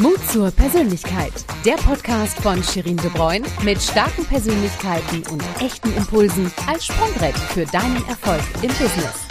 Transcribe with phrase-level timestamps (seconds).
[0.00, 1.32] Mut zur Persönlichkeit.
[1.64, 7.64] Der Podcast von Shirin De Bruyne mit starken Persönlichkeiten und echten Impulsen als Sprungbrett für
[7.66, 9.23] deinen Erfolg im Business.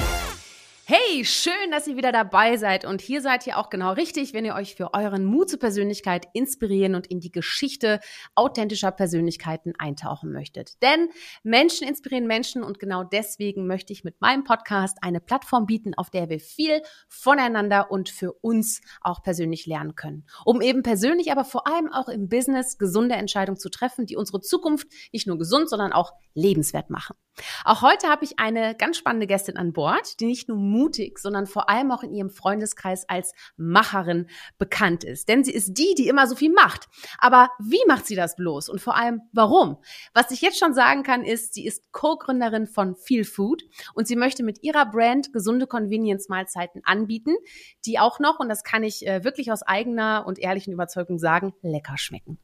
[0.96, 2.86] Hey, schön, dass ihr wieder dabei seid.
[2.86, 6.28] Und hier seid ihr auch genau richtig, wenn ihr euch für euren Mut zur Persönlichkeit
[6.34, 8.00] inspirieren und in die Geschichte
[8.36, 10.80] authentischer Persönlichkeiten eintauchen möchtet.
[10.84, 11.10] Denn
[11.42, 16.12] Menschen inspirieren Menschen und genau deswegen möchte ich mit meinem Podcast eine Plattform bieten, auf
[16.12, 20.28] der wir viel voneinander und für uns auch persönlich lernen können.
[20.46, 24.42] Um eben persönlich, aber vor allem auch im Business gesunde Entscheidungen zu treffen, die unsere
[24.42, 27.16] Zukunft nicht nur gesund, sondern auch lebenswert machen.
[27.66, 31.48] Auch heute habe ich eine ganz spannende Gästin an Bord, die nicht nur mutig, sondern
[31.48, 35.30] vor allem auch in ihrem Freundeskreis als Macherin bekannt ist.
[35.30, 36.88] Denn sie ist die, die immer so viel macht.
[37.18, 38.70] Aber wie macht sie das bloß?
[38.70, 39.78] Und vor allem, warum?
[40.14, 43.64] Was ich jetzt schon sagen kann, ist, sie ist Co-Gründerin von Feel Food
[43.94, 47.36] und sie möchte mit ihrer Brand gesunde Convenience-Mahlzeiten anbieten,
[47.86, 51.54] die auch noch, und das kann ich äh, wirklich aus eigener und ehrlichen Überzeugung sagen,
[51.62, 52.38] lecker schmecken.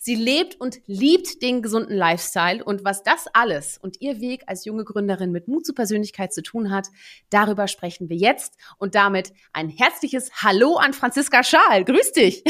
[0.00, 4.64] Sie lebt und liebt den gesunden Lifestyle und was das alles und ihr Weg als
[4.64, 6.88] junge Gründerin mit Mut zur Persönlichkeit zu tun hat,
[7.30, 11.84] darüber sprechen wir jetzt und damit ein herzliches Hallo an Franziska Schaal.
[11.84, 12.44] Grüß dich.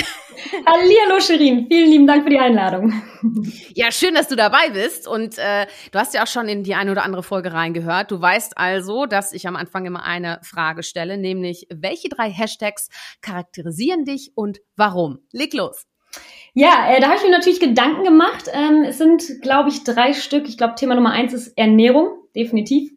[0.66, 2.92] Hallo Shirin, vielen lieben Dank für die Einladung.
[3.74, 6.74] Ja, schön, dass du dabei bist und äh, du hast ja auch schon in die
[6.74, 8.10] eine oder andere Folge reingehört.
[8.10, 12.88] Du weißt also, dass ich am Anfang immer eine Frage stelle, nämlich welche drei Hashtags
[13.20, 15.18] charakterisieren dich und warum?
[15.32, 15.84] Leg los.
[16.60, 18.46] Ja, äh, da habe ich mir natürlich Gedanken gemacht.
[18.52, 20.48] Ähm, es sind, glaube ich, drei Stück.
[20.48, 22.90] Ich glaube, Thema Nummer eins ist Ernährung, definitiv.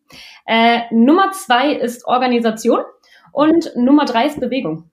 [0.47, 2.79] Äh, Nummer zwei ist Organisation
[3.31, 4.89] und Nummer drei ist Bewegung.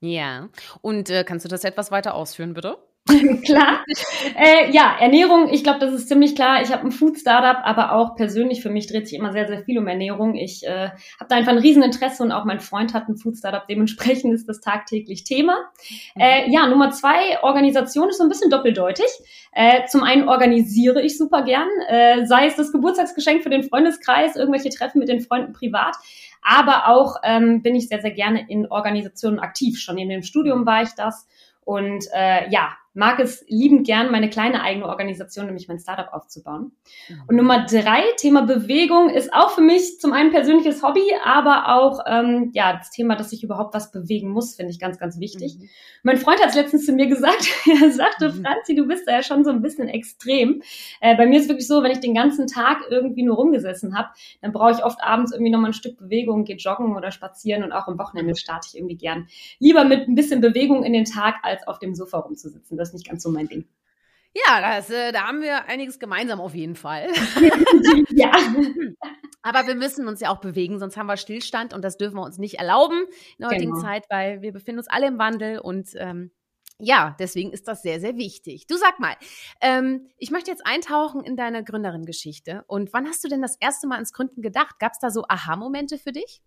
[0.00, 0.48] Ja,
[0.80, 2.78] und äh, kannst du das etwas weiter ausführen, bitte?
[3.44, 3.84] klar.
[4.36, 6.62] Äh, ja, Ernährung, ich glaube, das ist ziemlich klar.
[6.62, 9.78] Ich habe ein Food-Startup, aber auch persönlich für mich dreht sich immer sehr, sehr viel
[9.78, 10.34] um Ernährung.
[10.34, 13.66] Ich äh, habe da einfach ein Rieseninteresse und auch mein Freund hat ein Food-Startup.
[13.66, 15.56] Dementsprechend ist das tagtäglich Thema.
[16.14, 16.20] Mhm.
[16.20, 19.06] Äh, ja, Nummer zwei, Organisation ist so ein bisschen doppeldeutig.
[19.52, 24.36] Äh, zum einen organisiere ich super gern, äh, sei es das Geburtstagsgeschenk für den Freundeskreis,
[24.36, 25.96] irgendwelche Treffen mit den Freunden privat.
[26.42, 29.78] Aber auch ähm, bin ich sehr, sehr gerne in Organisationen aktiv.
[29.78, 31.26] Schon in dem Studium war ich das.
[31.64, 36.72] Und äh, ja, mag es liebend gern, meine kleine eigene Organisation, nämlich mein Startup aufzubauen.
[37.28, 42.00] Und Nummer drei, Thema Bewegung, ist auch für mich zum einen persönliches Hobby, aber auch
[42.08, 45.58] ähm, ja das Thema, dass ich überhaupt was bewegen muss, finde ich ganz, ganz wichtig.
[45.58, 45.68] Mhm.
[46.02, 47.48] Mein Freund hat es letztens zu mir gesagt,
[47.82, 48.44] er sagte, mhm.
[48.44, 50.62] Franzi, du bist da ja schon so ein bisschen extrem.
[51.00, 54.08] Äh, bei mir ist wirklich so, wenn ich den ganzen Tag irgendwie nur rumgesessen habe,
[54.42, 57.70] dann brauche ich oft abends irgendwie nochmal ein Stück Bewegung, gehe joggen oder spazieren und
[57.70, 59.28] auch am Wochenende starte ich irgendwie gern.
[59.60, 62.76] Lieber mit ein bisschen Bewegung in den Tag, als auf dem Sofa rumzusitzen.
[62.76, 63.68] Das ist nicht ganz so mein Ding.
[64.34, 67.08] Ja, das, äh, da haben wir einiges gemeinsam auf jeden Fall.
[68.10, 68.30] ja.
[69.42, 72.22] Aber wir müssen uns ja auch bewegen, sonst haben wir Stillstand und das dürfen wir
[72.22, 73.82] uns nicht erlauben in der heutigen genau.
[73.82, 76.30] Zeit, weil wir befinden uns alle im Wandel und ähm,
[76.80, 78.66] ja, deswegen ist das sehr, sehr wichtig.
[78.68, 79.14] Du sag mal,
[79.60, 82.64] ähm, ich möchte jetzt eintauchen in deine Gründerin-Geschichte.
[82.68, 84.78] Und wann hast du denn das erste Mal ans Gründen gedacht?
[84.78, 86.40] Gab es da so Aha-Momente für dich?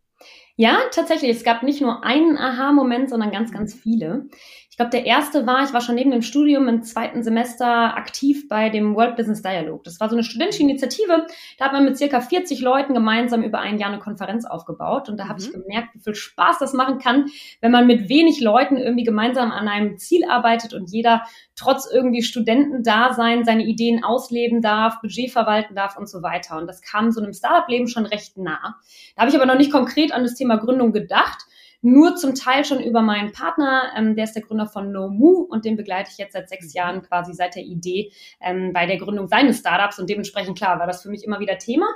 [0.56, 1.31] Ja, tatsächlich.
[1.31, 4.29] Es gab nicht nur einen Aha-Moment, sondern ganz, ganz viele.
[4.72, 8.48] Ich glaube, der erste war, ich war schon neben dem Studium im zweiten Semester aktiv
[8.48, 9.82] bei dem World Business Dialogue.
[9.84, 11.28] Das war so eine studentische Initiative.
[11.58, 15.09] Da hat man mit circa 40 Leuten gemeinsam über ein Jahr eine Konferenz aufgebaut.
[15.09, 15.46] Und da habe mhm.
[15.46, 17.26] ich gemerkt, wie viel Spaß das machen kann,
[17.59, 21.24] wenn man mit wenig Leuten irgendwie gemeinsam an einem Ziel arbeitet und jeder
[21.58, 26.58] trotz irgendwie Studentendasein seine Ideen ausleben darf, Budget verwalten darf und so weiter.
[26.58, 28.78] Und das kam so einem Startup-Leben schon recht nah.
[29.18, 31.46] Da habe ich aber noch nicht konkret an das Thema Gründung gedacht
[31.81, 35.42] nur zum Teil schon über meinen Partner, ähm, der ist der Gründer von No Moo
[35.50, 38.97] und den begleite ich jetzt seit sechs Jahren quasi seit der Idee ähm, bei der
[38.97, 40.00] Gründung seines Startups.
[40.00, 41.88] Und dementsprechend klar war das für mich immer wieder Thema.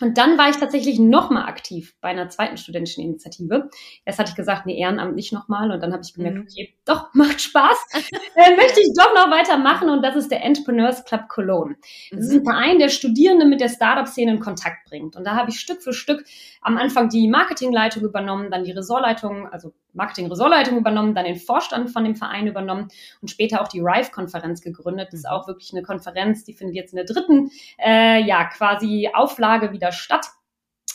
[0.00, 3.68] Und dann war ich tatsächlich nochmal aktiv bei einer zweiten studentischen Initiative.
[4.04, 5.70] Erst hatte ich gesagt, nee, Ehrenamt nicht nochmal.
[5.70, 6.46] Und dann habe ich gemerkt, mhm.
[6.48, 7.86] okay, doch, macht Spaß.
[8.34, 9.88] äh, möchte ich doch noch weitermachen.
[9.90, 11.76] Und das ist der Entrepreneurs Club Cologne.
[12.10, 12.26] Das mhm.
[12.26, 15.16] ist ein Verein, der Studierende mit der Startup-Szene in Kontakt bringt.
[15.16, 16.24] Und da habe ich Stück für Stück
[16.60, 22.04] am Anfang die Marketingleitung übernommen, dann die Ressortleitung, also Marketing-Ressortleitung übernommen, dann den Vorstand von
[22.04, 22.88] dem Verein übernommen
[23.20, 25.08] und später auch die RIVE-Konferenz gegründet.
[25.10, 25.32] Das ist mhm.
[25.32, 29.87] auch wirklich eine Konferenz, die findet jetzt in der dritten, äh, ja, quasi Auflage wieder
[29.92, 30.26] statt.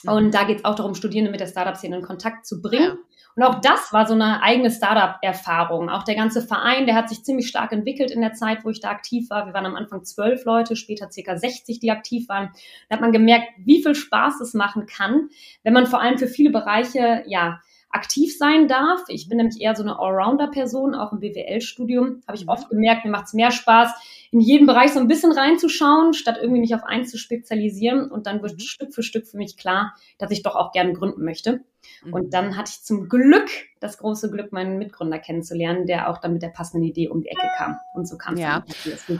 [0.06, 0.31] Und mhm.
[0.31, 2.84] da geht es auch darum, Studierende mit der Startup-Szene in Kontakt zu bringen.
[2.84, 2.98] Ja.
[3.36, 5.90] Und auch das war so eine eigene Startup-Erfahrung.
[5.90, 8.80] Auch der ganze Verein, der hat sich ziemlich stark entwickelt in der Zeit, wo ich
[8.80, 9.48] da aktiv war.
[9.48, 12.51] Wir waren am Anfang zwölf Leute, später circa 60, die aktiv waren.
[12.90, 15.30] Da hat man gemerkt, wie viel Spaß es machen kann,
[15.63, 17.60] wenn man vor allem für viele Bereiche, ja,
[17.94, 19.01] aktiv sein darf.
[19.07, 23.12] Ich bin nämlich eher so eine Allrounder-Person, auch im BWL-Studium habe ich oft gemerkt, mir
[23.12, 23.94] macht es mehr Spaß,
[24.31, 28.10] in jeden Bereich so ein bisschen reinzuschauen, statt irgendwie mich auf eins zu spezialisieren.
[28.10, 28.60] Und dann wird mhm.
[28.60, 31.63] Stück für Stück für mich klar, dass ich doch auch gerne gründen möchte.
[32.04, 32.13] Mhm.
[32.13, 33.48] Und dann hatte ich zum Glück
[33.80, 37.28] das große Glück, meinen Mitgründer kennenzulernen, der auch dann mit der passenden Idee um die
[37.28, 37.78] Ecke kam.
[37.94, 38.63] Und so kam es ja.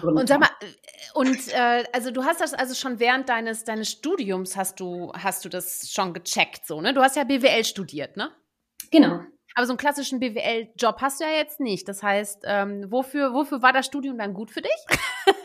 [0.02, 0.50] Und sag mal,
[1.14, 5.46] und äh, also du hast das also schon während deines deines Studiums hast du hast
[5.46, 6.94] du das schon gecheckt so, ne?
[6.94, 8.32] Du hast ja BWL studiert, ne?
[8.94, 9.22] Genau.
[9.56, 11.88] Aber so einen klassischen BWL-Job hast du ja jetzt nicht.
[11.88, 14.72] Das heißt, ähm, wofür, wofür war das Studium dann gut für dich?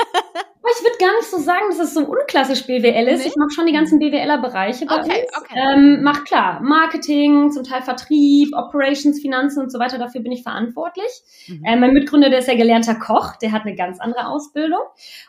[0.65, 3.23] ich würde gar nicht so sagen, dass es so unklassisch BWL ist.
[3.23, 3.29] Nee?
[3.29, 5.37] Ich mache schon die ganzen BWLer-Bereiche bei okay, uns.
[5.37, 5.55] Okay.
[5.57, 9.99] Ähm, mach klar, Marketing, zum Teil Vertrieb, Operations, Finanzen und so weiter.
[9.99, 11.11] Dafür bin ich verantwortlich.
[11.47, 11.65] Mhm.
[11.65, 13.37] Äh, mein Mitgründer, der ist ja gelernter Koch.
[13.37, 14.81] Der hat eine ganz andere Ausbildung.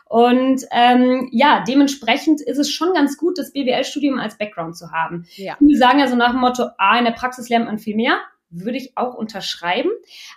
[0.06, 5.26] Und ähm, ja, dementsprechend ist es schon ganz gut, das BWL-Studium als Background zu haben.
[5.36, 5.56] Ja.
[5.60, 8.20] Die sagen ja so nach dem Motto, ah, in der Praxis lernt man viel mehr
[8.50, 9.90] würde ich auch unterschreiben.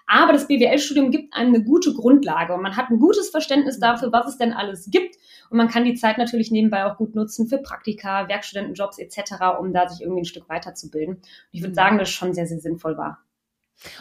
[0.05, 3.81] Aber das BWL-Studium gibt einem eine gute Grundlage und man hat ein gutes Verständnis mhm.
[3.81, 5.15] dafür, was es denn alles gibt.
[5.49, 9.73] Und man kann die Zeit natürlich nebenbei auch gut nutzen für Praktika, Werkstudentenjobs etc., um
[9.73, 11.15] da sich irgendwie ein Stück weiterzubilden.
[11.15, 11.75] Und ich würde mhm.
[11.75, 13.23] sagen, dass es schon sehr, sehr sinnvoll war.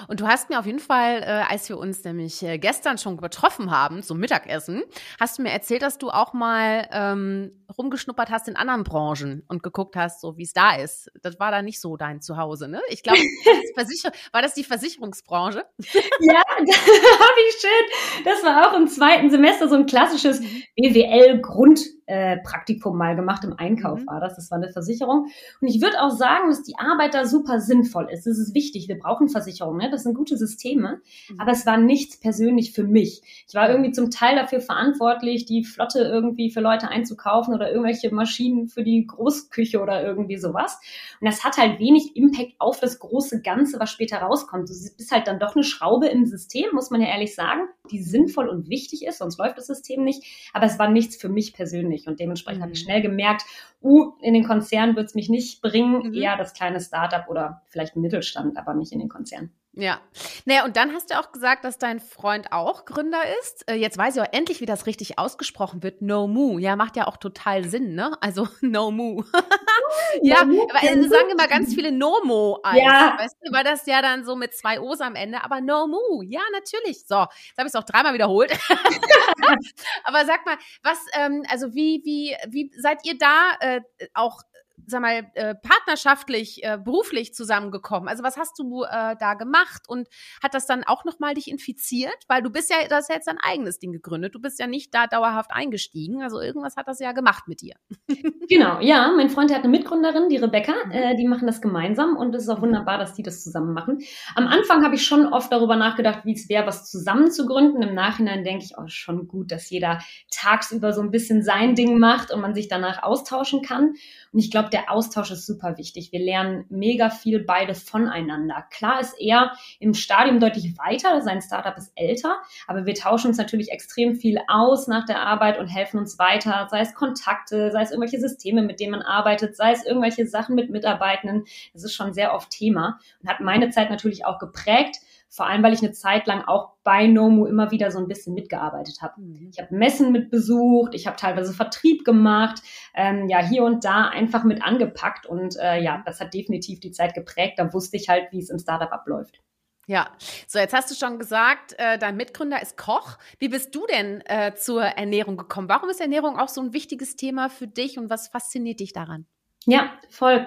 [0.09, 3.17] Und du hast mir auf jeden Fall, äh, als wir uns nämlich äh, gestern schon
[3.17, 4.83] getroffen haben zum Mittagessen,
[5.19, 9.63] hast du mir erzählt, dass du auch mal ähm, rumgeschnuppert hast in anderen Branchen und
[9.63, 11.11] geguckt hast, so wie es da ist.
[11.23, 12.81] Das war da nicht so dein Zuhause, ne?
[12.89, 13.19] Ich glaube,
[14.33, 15.65] war das die Versicherungsbranche?
[16.21, 18.25] Ja, wie schön.
[18.25, 20.63] Das war auch im zweiten Semester so ein klassisches mhm.
[20.77, 21.81] BWL-Grund.
[22.13, 24.07] Äh, Praktikum mal gemacht, im Einkauf mhm.
[24.07, 25.29] war das, das war eine Versicherung.
[25.63, 28.27] Und ich würde auch sagen, dass die Arbeit da super sinnvoll ist.
[28.27, 29.91] Das ist wichtig, wir brauchen Versicherungen, ne?
[29.91, 31.01] das sind gute Systeme,
[31.31, 31.41] mhm.
[31.41, 33.23] aber es war nichts persönlich für mich.
[33.49, 38.15] Ich war irgendwie zum Teil dafür verantwortlich, die Flotte irgendwie für Leute einzukaufen oder irgendwelche
[38.15, 40.79] Maschinen für die Großküche oder irgendwie sowas.
[41.19, 44.69] Und das hat halt wenig Impact auf das große Ganze, was später rauskommt.
[44.69, 48.03] Du bist halt dann doch eine Schraube im System, muss man ja ehrlich sagen, die
[48.03, 50.51] sinnvoll und wichtig ist, sonst läuft das System nicht.
[50.53, 52.02] Aber es war nichts für mich persönlich.
[52.07, 52.65] Und dementsprechend mhm.
[52.65, 53.45] habe ich schnell gemerkt,
[53.83, 56.15] uh, in den Konzern wird es mich nicht bringen, mhm.
[56.15, 59.51] eher das kleine Startup oder vielleicht Mittelstand, aber nicht in den Konzern.
[59.75, 60.03] Ja.
[60.45, 63.71] Naja, und dann hast du auch gesagt, dass dein Freund auch Gründer ist.
[63.71, 66.03] Äh, jetzt weiß ich auch endlich, wie das richtig ausgesprochen wird.
[66.03, 66.59] No Moo.
[66.59, 68.13] Ja, macht ja auch total Sinn, ne?
[68.21, 69.25] Also No Moo.
[70.23, 72.83] ja, aber äh, sagen immer ganz viele No Mo Eis.
[72.83, 73.17] Ja.
[73.19, 76.21] Weißt du, weil das ja dann so mit zwei O's am Ende, aber No Moo.
[76.21, 77.07] Ja, natürlich.
[77.07, 78.53] So, jetzt habe ich es auch dreimal wiederholt.
[80.05, 83.81] aber sag mal, was, ähm, also wie, wie, wie seid ihr da äh,
[84.13, 84.43] auch
[84.87, 88.09] sag mal, äh, partnerschaftlich, äh, beruflich zusammengekommen?
[88.09, 90.09] Also was hast du äh, da gemacht und
[90.43, 92.17] hat das dann auch nochmal dich infiziert?
[92.29, 94.35] Weil du bist ja, hast ja jetzt dein eigenes Ding gegründet.
[94.35, 96.23] Du bist ja nicht da dauerhaft eingestiegen.
[96.23, 97.75] Also irgendwas hat das ja gemacht mit dir.
[98.49, 99.13] genau, ja.
[99.17, 100.73] Mein Freund der hat eine Mitgründerin, die Rebecca.
[100.87, 100.93] Mhm.
[100.93, 102.63] Äh, die machen das gemeinsam und es ist auch mhm.
[102.63, 104.01] wunderbar, dass die das zusammen machen.
[104.35, 107.83] Am Anfang habe ich schon oft darüber nachgedacht, wie es wäre, was zusammen zu gründen.
[107.83, 111.99] Im Nachhinein denke ich, oh, schon gut, dass jeder tagsüber so ein bisschen sein Ding
[111.99, 113.95] macht und man sich danach austauschen kann.
[114.33, 116.13] Und ich glaube, der Austausch ist super wichtig.
[116.13, 118.65] Wir lernen mega viel beide voneinander.
[118.71, 122.37] Klar ist er im Stadium deutlich weiter, sein Startup ist älter,
[122.67, 126.69] aber wir tauschen uns natürlich extrem viel aus nach der Arbeit und helfen uns weiter,
[126.71, 130.55] sei es Kontakte, sei es irgendwelche Systeme, mit denen man arbeitet, sei es irgendwelche Sachen
[130.55, 131.45] mit Mitarbeitenden.
[131.73, 134.97] Das ist schon sehr oft Thema und hat meine Zeit natürlich auch geprägt.
[135.35, 138.35] Vor allem, weil ich eine Zeit lang auch bei Nomu immer wieder so ein bisschen
[138.35, 139.19] mitgearbeitet habe.
[139.19, 139.49] Mhm.
[139.51, 142.61] Ich habe Messen mitbesucht, ich habe teilweise Vertrieb gemacht,
[142.95, 146.91] ähm, ja, hier und da einfach mit angepackt und äh, ja, das hat definitiv die
[146.91, 147.55] Zeit geprägt.
[147.57, 149.41] Da wusste ich halt, wie es im Startup abläuft.
[149.87, 150.11] Ja,
[150.47, 153.17] so jetzt hast du schon gesagt, äh, dein Mitgründer ist Koch.
[153.39, 155.71] Wie bist du denn äh, zur Ernährung gekommen?
[155.71, 159.25] Warum ist Ernährung auch so ein wichtiges Thema für dich und was fasziniert dich daran?
[159.65, 160.47] Ja, voll.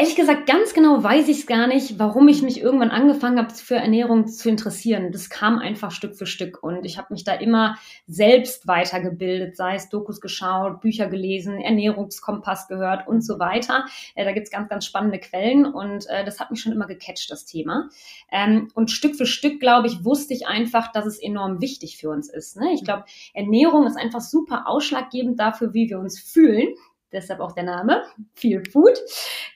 [0.00, 3.52] Ehrlich gesagt, ganz genau weiß ich es gar nicht, warum ich mich irgendwann angefangen habe,
[3.52, 5.10] für Ernährung zu interessieren.
[5.10, 7.76] Das kam einfach Stück für Stück und ich habe mich da immer
[8.06, 13.86] selbst weitergebildet, sei es Dokus geschaut, Bücher gelesen, Ernährungskompass gehört und so weiter.
[14.14, 17.28] Äh, da gibt's ganz, ganz spannende Quellen und äh, das hat mich schon immer gecatcht,
[17.32, 17.88] das Thema.
[18.30, 22.10] Ähm, und Stück für Stück, glaube ich, wusste ich einfach, dass es enorm wichtig für
[22.10, 22.56] uns ist.
[22.56, 22.70] Ne?
[22.72, 23.02] Ich glaube,
[23.34, 26.68] Ernährung ist einfach super ausschlaggebend dafür, wie wir uns fühlen
[27.12, 28.02] deshalb auch der Name,
[28.34, 28.98] Feel Food.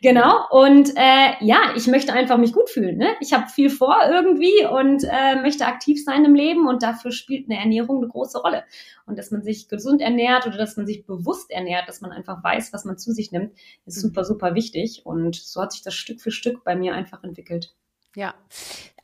[0.01, 0.47] Genau.
[0.51, 2.97] Und äh, ja, ich möchte einfach mich gut fühlen.
[2.97, 3.09] Ne?
[3.21, 7.49] Ich habe viel vor irgendwie und äh, möchte aktiv sein im Leben und dafür spielt
[7.49, 8.65] eine Ernährung eine große Rolle.
[9.07, 12.43] Und dass man sich gesund ernährt oder dass man sich bewusst ernährt, dass man einfach
[12.43, 13.53] weiß, was man zu sich nimmt,
[13.87, 14.09] ist mhm.
[14.09, 15.05] super, super wichtig.
[15.05, 17.75] Und so hat sich das Stück für Stück bei mir einfach entwickelt.
[18.15, 18.35] Ja.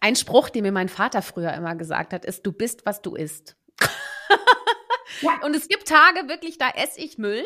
[0.00, 3.14] Ein Spruch, den mir mein Vater früher immer gesagt hat, ist, du bist, was du
[3.14, 3.56] isst.
[5.22, 5.40] Ja.
[5.44, 7.44] Und es gibt Tage wirklich, da esse ich Müll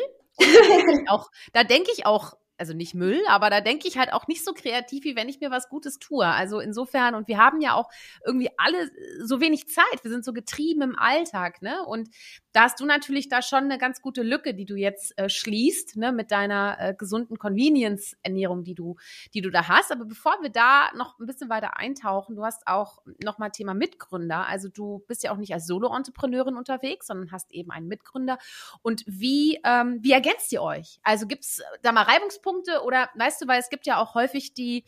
[1.07, 4.45] auch, da denke ich auch also nicht Müll, aber da denke ich halt auch nicht
[4.45, 6.25] so kreativ, wie wenn ich mir was Gutes tue.
[6.25, 7.89] Also insofern, und wir haben ja auch
[8.25, 8.89] irgendwie alle
[9.23, 10.03] so wenig Zeit.
[10.03, 11.83] Wir sind so getrieben im Alltag, ne?
[11.85, 12.09] Und
[12.51, 15.97] da hast du natürlich da schon eine ganz gute Lücke, die du jetzt äh, schließt,
[15.97, 18.95] ne, mit deiner äh, gesunden Convenience-Ernährung, die du,
[19.33, 19.91] die du da hast.
[19.91, 24.47] Aber bevor wir da noch ein bisschen weiter eintauchen, du hast auch nochmal Thema Mitgründer.
[24.47, 28.37] Also du bist ja auch nicht als Solo-Entrepreneurin unterwegs, sondern hast eben einen Mitgründer.
[28.83, 30.99] Und wie, ähm, wie ergänzt ihr euch?
[31.01, 32.42] Also gibt's da mal Reibungspunkte
[32.83, 34.85] oder weißt du, weil es gibt ja auch häufig die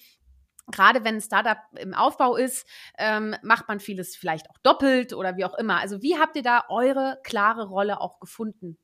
[0.71, 5.37] gerade wenn ein Startup im Aufbau ist, ähm, macht man vieles vielleicht auch doppelt oder
[5.37, 5.79] wie auch immer.
[5.79, 8.77] Also wie habt ihr da eure klare Rolle auch gefunden?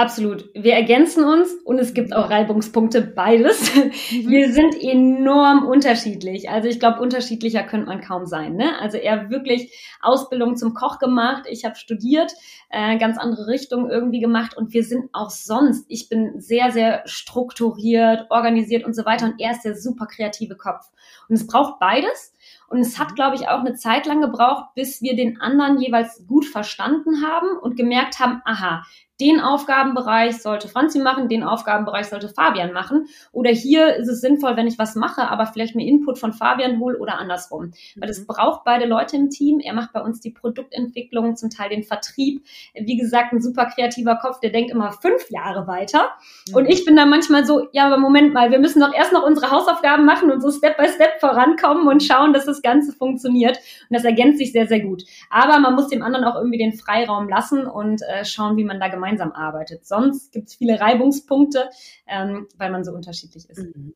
[0.00, 0.48] Absolut.
[0.54, 3.74] Wir ergänzen uns und es gibt auch Reibungspunkte, beides.
[3.74, 4.28] Mhm.
[4.30, 6.48] Wir sind enorm unterschiedlich.
[6.48, 8.56] Also ich glaube, unterschiedlicher könnte man kaum sein.
[8.56, 8.78] Ne?
[8.80, 11.44] Also er wirklich Ausbildung zum Koch gemacht.
[11.50, 12.32] Ich habe studiert,
[12.70, 15.84] äh, ganz andere Richtung irgendwie gemacht und wir sind auch sonst.
[15.88, 20.56] Ich bin sehr, sehr strukturiert, organisiert und so weiter und er ist der super kreative
[20.56, 20.86] Kopf.
[21.28, 22.32] Und es braucht beides.
[22.68, 23.14] Und es hat, mhm.
[23.16, 27.58] glaube ich, auch eine Zeit lang gebraucht, bis wir den anderen jeweils gut verstanden haben
[27.58, 28.84] und gemerkt haben, aha,
[29.20, 33.06] den Aufgabenbereich sollte Franzi machen, den Aufgabenbereich sollte Fabian machen.
[33.32, 36.80] Oder hier ist es sinnvoll, wenn ich was mache, aber vielleicht mir Input von Fabian
[36.80, 37.72] hole oder andersrum.
[37.96, 38.26] Weil es mhm.
[38.26, 39.60] braucht beide Leute im Team.
[39.60, 42.44] Er macht bei uns die Produktentwicklung, zum Teil den Vertrieb.
[42.74, 46.10] Wie gesagt, ein super kreativer Kopf, der denkt immer fünf Jahre weiter.
[46.54, 49.24] Und ich bin da manchmal so, ja, aber Moment mal, wir müssen doch erst noch
[49.24, 53.58] unsere Hausaufgaben machen und so Step by Step vorankommen und schauen, dass das Ganze funktioniert.
[53.58, 55.04] Und das ergänzt sich sehr, sehr gut.
[55.28, 58.80] Aber man muss dem anderen auch irgendwie den Freiraum lassen und äh, schauen, wie man
[58.80, 59.86] da gemeinsam gemeinsam arbeitet.
[59.86, 61.70] Sonst gibt es viele Reibungspunkte,
[62.06, 63.58] ähm, weil man so unterschiedlich ist.
[63.58, 63.94] Mhm.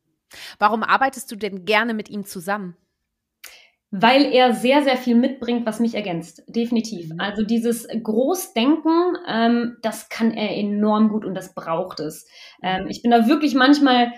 [0.59, 2.75] Warum arbeitest du denn gerne mit ihm zusammen?
[3.91, 6.43] Weil er sehr, sehr viel mitbringt, was mich ergänzt.
[6.47, 7.13] Definitiv.
[7.13, 7.19] Mhm.
[7.19, 12.27] Also dieses Großdenken, ähm, das kann er enorm gut und das braucht es.
[12.61, 12.89] Ähm, mhm.
[12.89, 14.11] ich bin da wirklich manchmal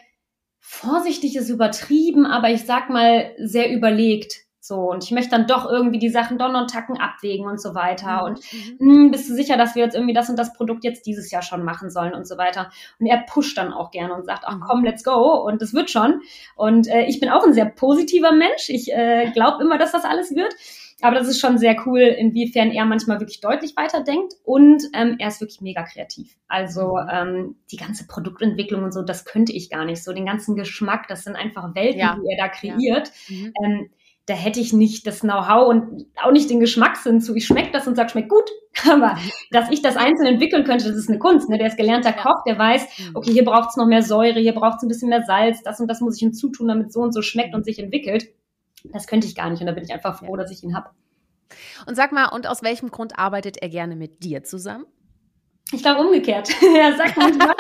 [0.60, 5.66] vorsichtig ist übertrieben, aber ich sag mal sehr überlegt so, und ich möchte dann doch
[5.70, 8.18] irgendwie die Sachen Don und Tacken abwägen und so weiter.
[8.18, 8.26] Mhm.
[8.26, 8.40] Und
[8.80, 11.32] mh, hm, bist du sicher, dass wir jetzt irgendwie das und das Produkt jetzt dieses
[11.32, 12.70] Jahr schon machen sollen und so weiter.
[13.00, 14.64] Und er pusht dann auch gerne und sagt, ach mhm.
[14.68, 15.42] komm, let's go.
[15.42, 16.22] Und das wird schon.
[16.58, 18.68] Und äh, ich bin auch ein sehr positiver Mensch.
[18.68, 20.54] Ich äh, glaube immer, dass das alles wird.
[21.02, 25.28] Aber das ist schon sehr cool, inwiefern er manchmal wirklich deutlich weiterdenkt und ähm, er
[25.28, 26.36] ist wirklich mega kreativ.
[26.48, 27.10] Also mhm.
[27.12, 30.04] ähm, die ganze Produktentwicklung und so, das könnte ich gar nicht.
[30.04, 32.18] So den ganzen Geschmack, das sind einfach Welten, ja.
[32.20, 33.12] die er da kreiert.
[33.28, 33.36] Ja.
[33.36, 33.54] Mhm.
[33.64, 33.90] Ähm,
[34.28, 37.34] da hätte ich nicht das Know-how und auch nicht den Geschmackssinn zu.
[37.34, 38.50] Ich schmecke das und sage, schmeckt gut.
[38.92, 39.18] Aber
[39.52, 41.50] dass ich das einzeln entwickeln könnte, das ist eine Kunst.
[41.50, 41.58] Ne?
[41.58, 43.16] Der ist gelernter Koch, der weiß, mhm.
[43.16, 45.80] okay, hier braucht es noch mehr Säure, hier braucht es ein bisschen mehr Salz, das
[45.80, 48.28] und das muss ich hinzutun, damit so und so schmeckt und sich entwickelt.
[48.92, 50.90] Das könnte ich gar nicht und da bin ich einfach froh, dass ich ihn habe.
[51.86, 54.86] Und sag mal, und aus welchem Grund arbeitet er gerne mit dir zusammen?
[55.74, 56.50] Ich glaube umgekehrt.
[56.78, 57.54] er sagt manchmal,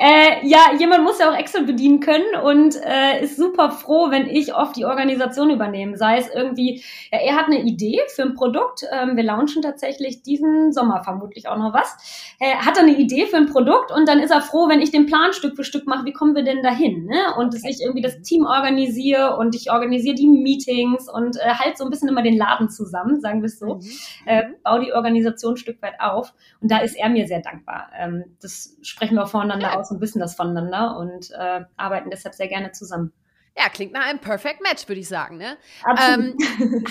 [0.00, 4.28] äh, ja, jemand muss ja auch Excel bedienen können und äh, ist super froh, wenn
[4.28, 5.98] ich oft die Organisation übernehme.
[5.98, 8.84] Sei es irgendwie, ja, er hat eine Idee für ein Produkt.
[8.90, 12.34] Ähm, wir launchen tatsächlich diesen Sommer vermutlich auch noch was.
[12.40, 15.04] Er hat eine Idee für ein Produkt und dann ist er froh, wenn ich den
[15.04, 16.06] Plan Stück für Stück mache.
[16.06, 17.04] Wie kommen wir denn dahin?
[17.04, 17.34] Ne?
[17.36, 21.76] Und dass ich irgendwie das Team organisiere und ich organisiere die Meetings und äh, halt
[21.76, 23.74] so ein bisschen immer den Laden zusammen, sagen wir es so.
[23.74, 23.82] Mhm.
[24.24, 27.49] Äh, baue die Organisation ein Stück weit auf und da ist er mir sehr dankbar
[27.50, 27.90] dankbar.
[27.96, 29.78] Ähm, das sprechen wir voneinander ja.
[29.78, 33.12] aus und wissen das voneinander und äh, arbeiten deshalb sehr gerne zusammen.
[33.58, 35.36] Ja, klingt nach einem Perfect Match, würde ich sagen.
[35.36, 35.58] Ne?
[35.84, 36.36] Ähm,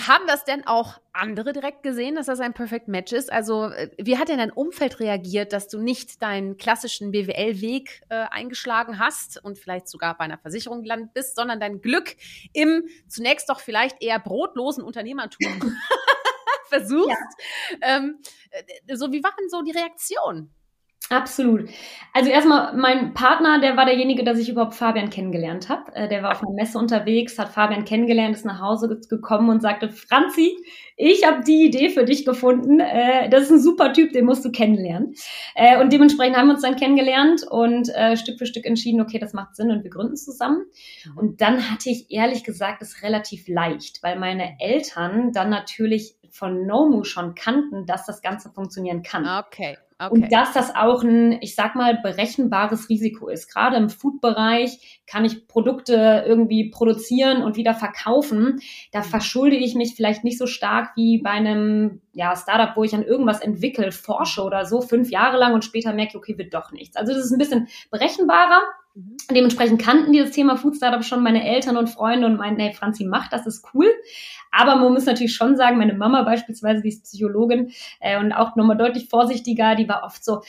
[0.06, 3.32] haben das denn auch andere direkt gesehen, dass das ein Perfect Match ist?
[3.32, 8.26] Also, äh, wie hat denn dein Umfeld reagiert, dass du nicht deinen klassischen BWL-Weg äh,
[8.30, 12.14] eingeschlagen hast und vielleicht sogar bei einer Versicherung gelandet bist, sondern dein Glück
[12.52, 15.74] im zunächst doch vielleicht eher brotlosen Unternehmertum
[16.70, 17.10] versuchst?
[17.82, 17.96] Ja.
[17.98, 18.18] Ähm,
[18.50, 20.50] äh, so, wie war denn so die Reaktion?
[21.08, 21.68] Absolut.
[22.12, 25.92] Also erstmal, mein Partner, der war derjenige, dass ich überhaupt Fabian kennengelernt habe.
[25.96, 29.60] Äh, der war auf einer Messe unterwegs, hat Fabian kennengelernt, ist nach Hause gekommen und
[29.60, 30.56] sagte, Franzi,
[30.96, 32.78] ich habe die Idee für dich gefunden.
[32.78, 35.14] Äh, das ist ein super Typ, den musst du kennenlernen.
[35.80, 39.56] Und dementsprechend haben wir uns dann kennengelernt und Stück für Stück entschieden, okay, das macht
[39.56, 40.66] Sinn und wir gründen zusammen.
[41.04, 41.18] Mhm.
[41.18, 46.66] Und dann hatte ich ehrlich gesagt es relativ leicht, weil meine Eltern dann natürlich von
[46.66, 49.26] Nomu schon kannten, dass das Ganze funktionieren kann.
[49.26, 49.76] Okay.
[50.00, 50.14] Okay.
[50.14, 53.52] Und dass das auch ein, ich sag mal, berechenbares Risiko ist.
[53.52, 58.60] Gerade im Food-Bereich kann ich Produkte irgendwie produzieren und wieder verkaufen.
[58.92, 59.04] Da mhm.
[59.04, 63.02] verschulde ich mich vielleicht nicht so stark wie bei einem ja, Startup, wo ich an
[63.02, 66.96] irgendwas entwickle, forsche oder so, fünf Jahre lang und später merke, okay, wird doch nichts.
[66.96, 68.62] Also das ist ein bisschen berechenbarer.
[68.94, 69.16] Mhm.
[69.30, 72.72] Dementsprechend kannten die das Thema Food Startup schon meine Eltern und Freunde und meinten, hey
[72.72, 73.90] Franzi, mach das, ist cool.
[74.50, 78.56] Aber man muss natürlich schon sagen, meine Mama beispielsweise, die ist Psychologin äh, und auch
[78.56, 80.42] nochmal deutlich vorsichtiger, die war oft so,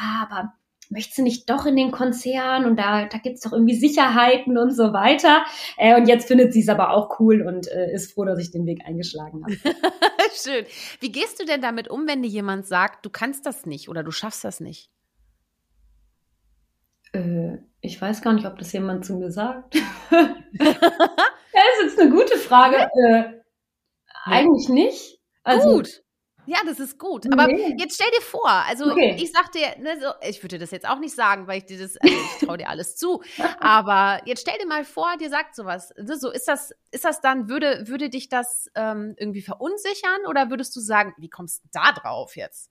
[0.00, 0.52] ah, aber
[0.90, 4.72] möchtest du nicht doch in den Konzern und da, da gibt's doch irgendwie Sicherheiten und
[4.72, 5.44] so weiter.
[5.76, 8.50] Äh, und jetzt findet sie es aber auch cool und äh, ist froh, dass ich
[8.50, 9.56] den Weg eingeschlagen habe.
[10.34, 10.64] Schön.
[11.00, 14.02] Wie gehst du denn damit um, wenn dir jemand sagt, du kannst das nicht oder
[14.02, 14.90] du schaffst das nicht?
[17.14, 19.74] Äh, ich weiß gar nicht, ob das jemand zu mir sagt.
[20.10, 22.88] das ist jetzt eine gute Frage.
[23.06, 23.40] Äh,
[24.24, 25.20] eigentlich nicht.
[25.42, 26.04] Also, Gut.
[26.46, 27.26] Ja, das ist gut.
[27.32, 27.74] Aber nee.
[27.78, 29.16] jetzt stell dir vor, also okay.
[29.18, 31.78] ich sag dir, ne, so, ich würde das jetzt auch nicht sagen, weil ich dir
[31.78, 33.22] das, also ich traue dir alles zu.
[33.60, 35.94] Aber jetzt stell dir mal vor, dir sagt sowas.
[35.96, 40.50] Ne, so ist das, ist das dann, würde, würde dich das ähm, irgendwie verunsichern oder
[40.50, 42.70] würdest du sagen, wie kommst du da drauf jetzt?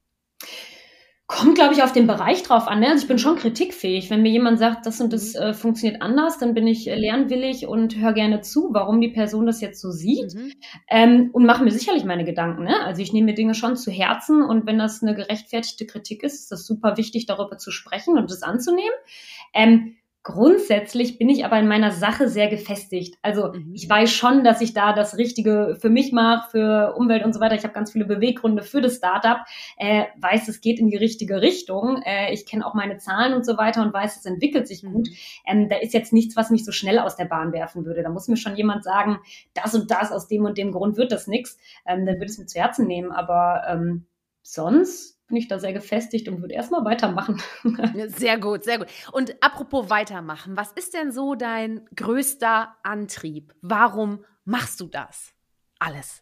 [1.26, 2.82] Kommt, glaube ich, auf den Bereich drauf an.
[2.82, 2.90] Ne?
[2.90, 4.10] Also ich bin schon kritikfähig.
[4.10, 5.40] Wenn mir jemand sagt, das und das mhm.
[5.40, 9.46] äh, funktioniert anders, dann bin ich äh, lernwillig und höre gerne zu, warum die Person
[9.46, 10.36] das jetzt so sieht.
[10.36, 10.52] Mhm.
[10.90, 12.66] Ähm, und mache mir sicherlich meine Gedanken.
[12.66, 12.78] Ne?
[12.84, 16.42] Also ich nehme mir Dinge schon zu Herzen und wenn das eine gerechtfertigte Kritik ist,
[16.42, 18.94] ist das super wichtig, darüber zu sprechen und das anzunehmen.
[19.54, 23.18] Ähm, Grundsätzlich bin ich aber in meiner Sache sehr gefestigt.
[23.22, 23.74] Also mhm.
[23.74, 27.42] ich weiß schon, dass ich da das Richtige für mich mache, für Umwelt und so
[27.42, 27.56] weiter.
[27.56, 29.40] Ich habe ganz viele Beweggründe für das Startup,
[29.76, 32.02] äh, weiß, es geht in die richtige Richtung.
[32.06, 35.10] Äh, ich kenne auch meine Zahlen und so weiter und weiß, es entwickelt sich gut.
[35.10, 35.16] Mhm.
[35.46, 38.02] Ähm, da ist jetzt nichts, was mich so schnell aus der Bahn werfen würde.
[38.02, 39.20] Da muss mir schon jemand sagen,
[39.54, 41.58] das und das aus dem und dem Grund wird das nichts.
[41.86, 43.12] Ähm, dann würde es mir zu Herzen nehmen.
[43.12, 44.06] Aber ähm,
[44.42, 47.42] sonst bin ich da sehr gefestigt und würde erstmal weitermachen.
[48.08, 48.88] sehr gut, sehr gut.
[49.12, 53.54] Und apropos weitermachen, was ist denn so dein größter Antrieb?
[53.62, 55.34] Warum machst du das
[55.80, 56.22] alles?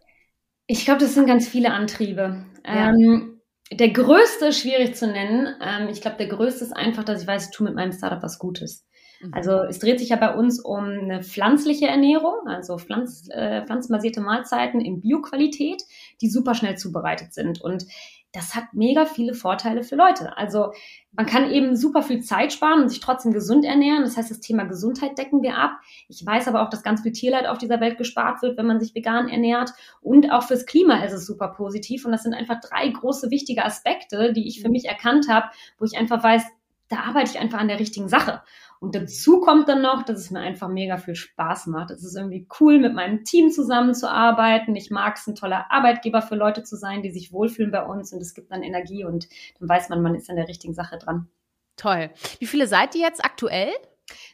[0.67, 2.45] Ich glaube, das sind ganz viele Antriebe.
[2.65, 2.89] Ja.
[2.89, 3.41] Ähm,
[3.71, 7.45] der größte, schwierig zu nennen, ähm, ich glaube, der größte ist einfach, dass ich weiß,
[7.45, 8.85] ich tue mit meinem Startup was Gutes.
[9.21, 9.33] Mhm.
[9.33, 14.21] Also es dreht sich ja bei uns um eine pflanzliche Ernährung, also pflanz, äh, pflanzenbasierte
[14.21, 15.83] Mahlzeiten in Bioqualität,
[16.21, 17.61] die super schnell zubereitet sind.
[17.61, 17.85] Und
[18.33, 20.37] das hat mega viele Vorteile für Leute.
[20.37, 20.71] Also
[21.11, 24.03] man kann eben super viel Zeit sparen und sich trotzdem gesund ernähren.
[24.03, 25.71] Das heißt, das Thema Gesundheit decken wir ab.
[26.07, 28.79] Ich weiß aber auch, dass ganz viel Tierleid auf dieser Welt gespart wird, wenn man
[28.79, 29.71] sich vegan ernährt.
[29.99, 32.05] Und auch fürs Klima ist es super positiv.
[32.05, 35.47] Und das sind einfach drei große wichtige Aspekte, die ich für mich erkannt habe,
[35.77, 36.43] wo ich einfach weiß,
[36.87, 38.41] da arbeite ich einfach an der richtigen Sache.
[38.81, 41.91] Und dazu kommt dann noch, dass es mir einfach mega viel Spaß macht.
[41.91, 44.75] Es ist irgendwie cool, mit meinem Team zusammenzuarbeiten.
[44.75, 48.11] Ich mag es, ein toller Arbeitgeber für Leute zu sein, die sich wohlfühlen bei uns.
[48.11, 50.97] Und es gibt dann Energie und dann weiß man, man ist an der richtigen Sache
[50.97, 51.27] dran.
[51.75, 52.09] Toll.
[52.39, 53.71] Wie viele seid ihr jetzt aktuell?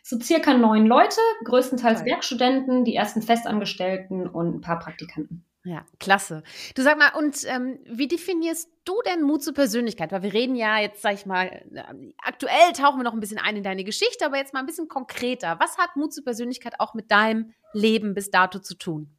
[0.02, 2.12] So circa neun Leute, größtenteils Toll.
[2.12, 5.44] Werkstudenten, die ersten Festangestellten und ein paar Praktikanten.
[5.64, 6.44] Ja, klasse.
[6.76, 10.12] Du sag mal, und ähm, wie definierst du denn Mut zur Persönlichkeit?
[10.14, 11.84] Weil wir reden ja jetzt, sag ich mal, äh,
[12.24, 14.88] aktuell tauchen wir noch ein bisschen ein in deine Geschichte, aber jetzt mal ein bisschen
[14.88, 15.58] konkreter.
[15.60, 19.18] Was hat Mut zur Persönlichkeit auch mit deinem Leben bis dato zu tun?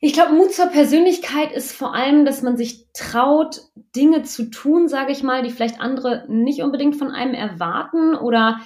[0.00, 3.60] Ich glaube, Mut zur Persönlichkeit ist vor allem, dass man sich traut,
[3.94, 8.60] Dinge zu tun, sage ich mal, die vielleicht andere nicht unbedingt von einem erwarten oder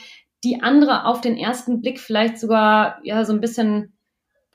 [0.45, 3.96] die andere auf den ersten Blick vielleicht sogar ja so ein bisschen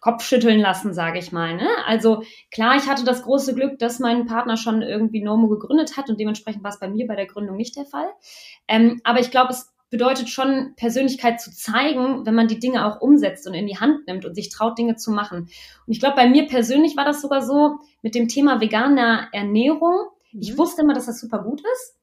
[0.02, 1.56] Kopfschütteln lassen, sage ich mal.
[1.56, 1.68] Ne?
[1.86, 6.10] Also klar, ich hatte das große Glück, dass mein Partner schon irgendwie Nomo gegründet hat
[6.10, 8.08] und dementsprechend war es bei mir bei der Gründung nicht der Fall.
[8.68, 13.02] Ähm, aber ich glaube, es bedeutet schon, Persönlichkeit zu zeigen, wenn man die Dinge auch
[13.02, 15.50] umsetzt und in die Hand nimmt und sich traut, Dinge zu machen.
[15.86, 20.08] Und ich glaube, bei mir persönlich war das sogar so mit dem Thema veganer Ernährung.
[20.32, 20.58] Ich mhm.
[20.58, 22.01] wusste immer, dass das super gut ist.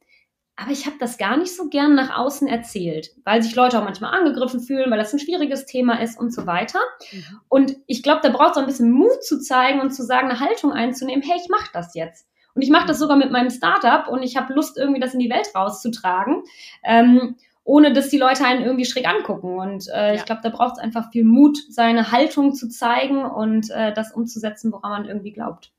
[0.61, 3.85] Aber ich habe das gar nicht so gern nach außen erzählt, weil sich Leute auch
[3.85, 6.81] manchmal angegriffen fühlen, weil das ein schwieriges Thema ist und so weiter.
[7.13, 7.41] Mhm.
[7.49, 10.29] Und ich glaube, da braucht es auch ein bisschen Mut zu zeigen und zu sagen,
[10.29, 12.27] eine Haltung einzunehmen, hey, ich mache das jetzt.
[12.55, 15.21] Und ich mache das sogar mit meinem Startup und ich habe Lust, irgendwie das in
[15.21, 16.43] die Welt rauszutragen,
[16.83, 19.61] ähm, ohne dass die Leute einen irgendwie schräg angucken.
[19.61, 20.15] Und äh, ja.
[20.15, 24.11] ich glaube, da braucht es einfach viel Mut, seine Haltung zu zeigen und äh, das
[24.11, 25.71] umzusetzen, woran man irgendwie glaubt.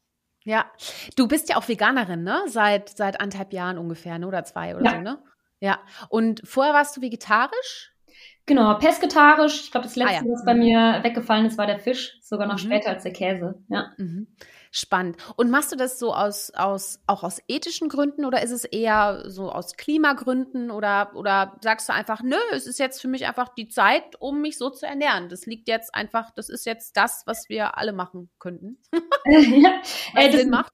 [0.44, 0.66] Ja,
[1.16, 2.44] du bist ja auch Veganerin, ne?
[2.48, 4.28] Seit, seit anderthalb Jahren ungefähr, ne?
[4.28, 4.92] Oder zwei oder ja.
[4.92, 5.20] so, ne?
[5.60, 5.80] Ja.
[6.10, 7.94] Und vorher warst du vegetarisch?
[8.46, 9.62] Genau, pesketarisch.
[9.66, 10.32] Ich glaube, das letzte, ah, ja.
[10.32, 12.66] was bei mir weggefallen ist, war der Fisch, sogar noch mhm.
[12.66, 13.62] später als der Käse.
[13.68, 13.92] Ja.
[13.98, 14.28] Mhm.
[14.72, 15.18] Spannend.
[15.36, 19.24] Und machst du das so aus, aus, auch aus ethischen Gründen oder ist es eher
[19.26, 23.50] so aus Klimagründen oder, oder sagst du einfach, nö, es ist jetzt für mich einfach
[23.50, 25.28] die Zeit, um mich so zu ernähren.
[25.28, 28.78] Das liegt jetzt einfach, das ist jetzt das, was wir alle machen könnten.
[29.26, 29.82] ja,
[30.14, 30.72] was äh, Sinn macht.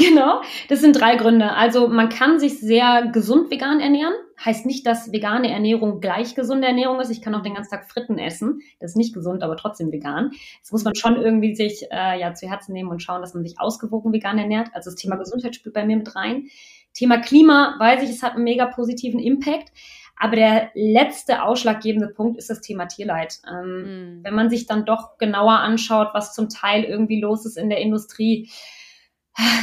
[0.00, 1.52] Genau, das sind drei Gründe.
[1.52, 4.14] Also man kann sich sehr gesund vegan ernähren.
[4.42, 7.10] Heißt nicht, dass vegane Ernährung gleich gesunde Ernährung ist.
[7.10, 8.60] Ich kann auch den ganzen Tag Fritten essen.
[8.80, 10.30] Das ist nicht gesund, aber trotzdem vegan.
[10.62, 13.44] Das muss man schon irgendwie sich äh, ja zu Herzen nehmen und schauen, dass man
[13.44, 14.70] sich ausgewogen vegan ernährt.
[14.72, 16.46] Also das Thema Gesundheit spielt bei mir mit rein.
[16.94, 19.70] Thema Klima, weiß ich, es hat einen mega positiven Impact.
[20.16, 23.38] Aber der letzte ausschlaggebende Punkt ist das Thema Tierleid.
[23.50, 24.24] Ähm, mm.
[24.24, 27.80] Wenn man sich dann doch genauer anschaut, was zum Teil irgendwie los ist in der
[27.80, 28.50] Industrie,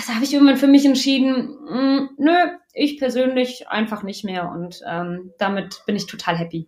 [0.08, 2.34] da habe ich irgendwann für mich entschieden, mh, mm, nö,
[2.74, 6.68] ich persönlich einfach nicht mehr und ähm, damit bin ich total happy.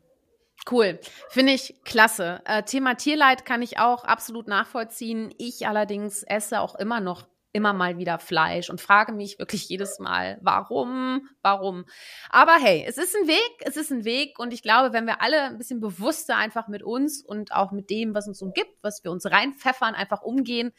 [0.69, 2.41] Cool, finde ich klasse.
[2.45, 5.33] Äh, Thema Tierleid kann ich auch absolut nachvollziehen.
[5.37, 9.97] Ich allerdings esse auch immer noch immer mal wieder Fleisch und frage mich wirklich jedes
[9.97, 11.85] Mal, warum, warum.
[12.29, 15.21] Aber hey, es ist ein Weg, es ist ein Weg und ich glaube, wenn wir
[15.21, 19.03] alle ein bisschen bewusster einfach mit uns und auch mit dem, was uns umgibt, was
[19.03, 20.71] wir uns reinpfeffern, einfach umgehen,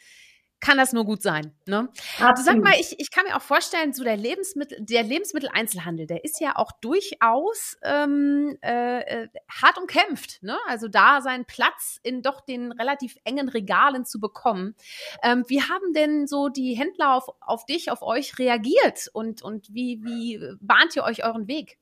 [0.61, 1.53] kann das nur gut sein.
[1.65, 1.89] Ne?
[2.19, 6.23] Also sag mal, ich, ich kann mir auch vorstellen, so der Lebensmittel, der Lebensmitteleinzelhandel, der
[6.23, 10.41] ist ja auch durchaus ähm, äh, äh, hart umkämpft.
[10.43, 10.57] Ne?
[10.67, 14.75] Also da seinen Platz in doch den relativ engen Regalen zu bekommen.
[15.23, 19.67] Ähm, wie haben denn so die Händler auf, auf dich, auf euch reagiert und, und
[19.73, 21.79] wie, wie bahnt ihr euch euren Weg?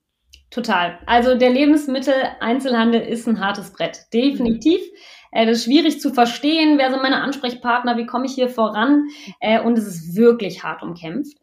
[0.51, 0.97] Total.
[1.05, 4.07] Also der Lebensmitteleinzelhandel ist ein hartes Brett.
[4.13, 4.81] Definitiv.
[4.81, 4.95] Mhm.
[5.31, 9.07] Äh, das ist schwierig zu verstehen, wer sind meine Ansprechpartner, wie komme ich hier voran.
[9.39, 11.37] Äh, und es ist wirklich hart umkämpft.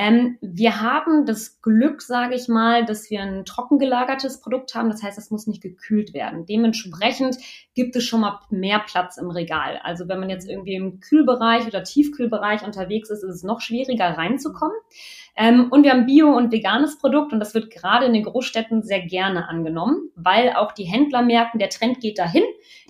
[0.00, 4.90] Ähm, wir haben das Glück, sage ich mal, dass wir ein trocken gelagertes Produkt haben.
[4.90, 6.46] Das heißt, es muss nicht gekühlt werden.
[6.46, 7.36] Dementsprechend
[7.74, 9.80] gibt es schon mal mehr Platz im Regal.
[9.82, 14.16] Also wenn man jetzt irgendwie im Kühlbereich oder Tiefkühlbereich unterwegs ist, ist es noch schwieriger
[14.16, 14.76] reinzukommen.
[15.34, 18.84] Ähm, und wir haben Bio- und veganes Produkt und das wird gerade in den Großstädten
[18.84, 22.44] sehr gerne angenommen, weil auch die Händler merken, der Trend geht dahin.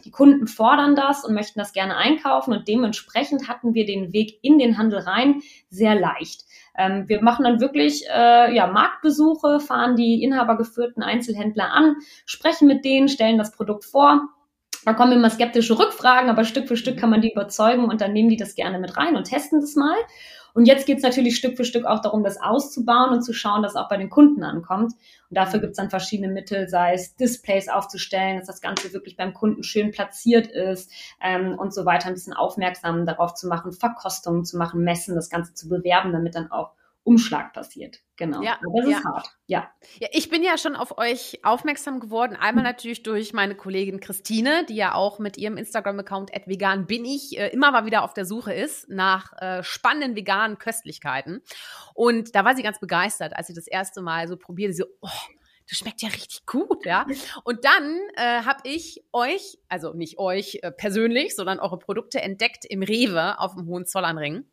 [0.05, 4.39] Die Kunden fordern das und möchten das gerne einkaufen und dementsprechend hatten wir den Weg
[4.43, 5.41] in den Handel rein
[5.71, 6.45] sehr leicht.
[6.79, 12.85] Ähm, wir machen dann wirklich äh, ja, Marktbesuche, fahren die inhabergeführten Einzelhändler an, sprechen mit
[12.85, 14.29] denen, stellen das Produkt vor.
[14.85, 18.13] Da kommen immer skeptische Rückfragen, aber Stück für Stück kann man die überzeugen und dann
[18.13, 19.97] nehmen die das gerne mit rein und testen das mal.
[20.59, 23.63] Und jetzt geht es natürlich Stück für Stück auch darum, das auszubauen und zu schauen,
[23.63, 24.93] dass auch bei den Kunden ankommt.
[25.31, 29.17] Und dafür gibt es dann verschiedene Mittel, sei es Displays aufzustellen, dass das Ganze wirklich
[29.17, 30.91] beim Kunden schön platziert ist
[31.23, 35.31] ähm, und so weiter, ein bisschen aufmerksam darauf zu machen, Verkostungen zu machen, messen, das
[35.31, 36.73] Ganze zu bewerben, damit dann auch
[37.09, 38.01] Umschlag passiert.
[38.17, 38.43] Genau.
[38.43, 38.99] Ja, Aber das ja.
[38.99, 39.29] ist hart.
[39.47, 39.71] Ja.
[39.99, 40.09] ja.
[40.13, 42.37] Ich bin ja schon auf euch aufmerksam geworden.
[42.37, 42.71] Einmal mhm.
[42.71, 47.49] natürlich durch meine Kollegin Christine, die ja auch mit ihrem Instagram-Account vegan bin ich äh,
[47.49, 51.41] immer mal wieder auf der Suche ist nach äh, spannenden veganen Köstlichkeiten.
[51.95, 54.75] Und da war sie ganz begeistert, als sie das erste Mal so probierte.
[54.75, 55.09] Sie so, oh,
[55.67, 57.07] das schmeckt ja richtig gut, ja.
[57.45, 62.67] Und dann äh, habe ich euch, also nicht euch äh, persönlich, sondern eure Produkte entdeckt
[62.67, 64.45] im Rewe auf dem Hohenzollernring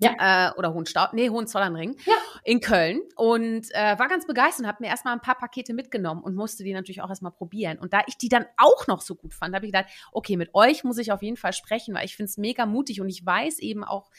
[0.00, 0.48] ja.
[0.48, 2.14] Äh, oder Hohenstaub, nee, Hohenzollernring ja.
[2.44, 6.22] in Köln und äh, war ganz begeistert und habe mir erstmal ein paar Pakete mitgenommen
[6.22, 7.78] und musste die natürlich auch erstmal probieren.
[7.78, 10.54] Und da ich die dann auch noch so gut fand, habe ich gedacht, okay, mit
[10.54, 13.24] euch muss ich auf jeden Fall sprechen, weil ich finde es mega mutig und ich
[13.24, 14.10] weiß eben auch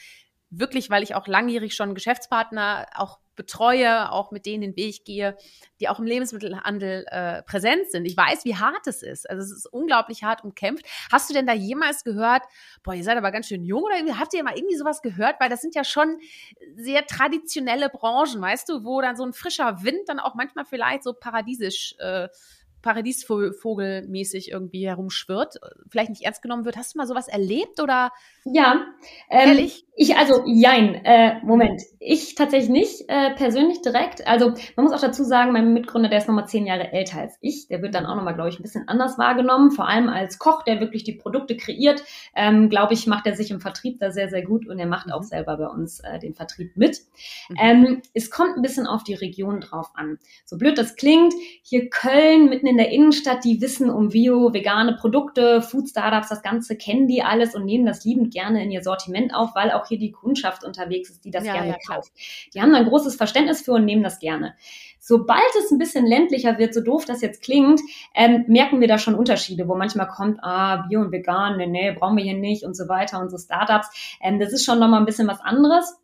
[0.52, 5.36] wirklich, weil ich auch langjährig schon Geschäftspartner auch betreue, auch mit denen den Weg gehe,
[5.80, 8.04] die auch im Lebensmittelhandel äh, präsent sind.
[8.04, 9.28] Ich weiß, wie hart es ist.
[9.28, 10.84] Also es ist unglaublich hart umkämpft.
[11.10, 12.42] Hast du denn da jemals gehört,
[12.82, 15.36] boah, ihr seid aber ganz schön jung oder habt ihr mal irgendwie sowas gehört?
[15.40, 16.18] Weil das sind ja schon
[16.76, 21.02] sehr traditionelle Branchen, weißt du, wo dann so ein frischer Wind dann auch manchmal vielleicht
[21.02, 22.28] so paradiesisch äh,
[22.82, 25.56] Paradiesvogelmäßig irgendwie herumschwirrt,
[25.88, 26.76] vielleicht nicht ernst genommen wird.
[26.76, 28.10] Hast du mal sowas erlebt oder?
[28.44, 28.84] Ja,
[29.30, 29.86] ähm, ehrlich?
[29.94, 31.82] Ich, also, jein, äh, Moment.
[32.00, 34.26] Ich tatsächlich nicht, äh, persönlich direkt.
[34.26, 37.36] Also, man muss auch dazu sagen, mein Mitgründer, der ist nochmal zehn Jahre älter als
[37.42, 37.68] ich.
[37.68, 39.70] Der wird dann auch nochmal, glaube ich, ein bisschen anders wahrgenommen.
[39.70, 42.02] Vor allem als Koch, der wirklich die Produkte kreiert,
[42.34, 45.12] ähm, glaube ich, macht er sich im Vertrieb da sehr, sehr gut und er macht
[45.12, 45.26] auch mhm.
[45.26, 47.02] selber bei uns äh, den Vertrieb mit.
[47.50, 47.56] Mhm.
[47.60, 50.18] Ähm, es kommt ein bisschen auf die Region drauf an.
[50.46, 54.94] So blöd das klingt, hier Köln mitten in der Innenstadt, die wissen um Bio, vegane
[54.94, 58.82] Produkte, Food Startups, das Ganze kennen die alles und nehmen das liebend gerne in ihr
[58.82, 62.12] Sortiment auf, weil auch hier die Kundschaft unterwegs ist, die das ja, gerne ja, kauft.
[62.54, 64.54] Die haben ein großes Verständnis für und nehmen das gerne.
[65.04, 67.80] Sobald es ein bisschen ländlicher wird, so doof das jetzt klingt,
[68.14, 71.92] ähm, merken wir da schon Unterschiede, wo manchmal kommt, ah, Bio und Vegan, nee, nee,
[71.92, 73.88] brauchen wir hier nicht und so weiter und so Startups.
[74.20, 76.01] Ähm, das ist schon nochmal ein bisschen was anderes.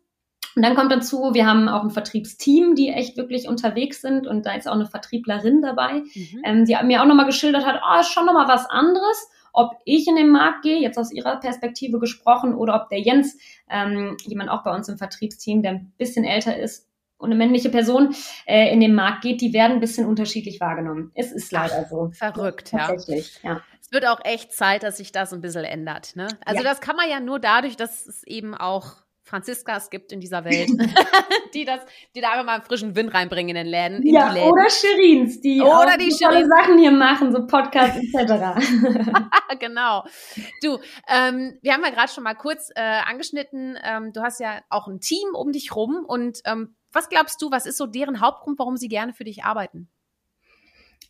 [0.55, 4.45] Und dann kommt dazu, wir haben auch ein Vertriebsteam, die echt wirklich unterwegs sind und
[4.45, 6.41] da ist auch eine Vertrieblerin dabei, mhm.
[6.43, 10.07] ähm, die mir auch nochmal geschildert hat, oh, ist schon nochmal was anderes, ob ich
[10.07, 13.37] in den Markt gehe, jetzt aus ihrer Perspektive gesprochen, oder ob der Jens,
[13.69, 17.69] ähm, jemand auch bei uns im Vertriebsteam, der ein bisschen älter ist, und eine männliche
[17.69, 21.11] Person äh, in den Markt geht, die werden ein bisschen unterschiedlich wahrgenommen.
[21.15, 22.11] Es ist leider so.
[22.13, 22.87] Verrückt, ja.
[22.87, 23.61] Tatsächlich, ja.
[23.81, 26.15] Es wird auch echt Zeit, dass sich das ein bisschen ändert.
[26.15, 26.29] Ne?
[26.45, 26.69] Also ja.
[26.69, 28.95] das kann man ja nur dadurch, dass es eben auch
[29.29, 30.69] Franziskas gibt in dieser Welt,
[31.53, 31.81] die das,
[32.15, 34.01] die da einfach mal einen frischen Wind reinbringen in den Läden.
[34.01, 34.51] In ja, Läden.
[34.51, 38.59] oder Scherins, die oder die tolle Sachen hier machen, so Podcasts etc.
[39.59, 40.03] genau.
[40.63, 44.61] Du, ähm, wir haben ja gerade schon mal kurz äh, angeschnitten, ähm, du hast ja
[44.69, 48.19] auch ein Team um dich rum und ähm, was glaubst du, was ist so deren
[48.19, 49.89] Hauptgrund, warum sie gerne für dich arbeiten?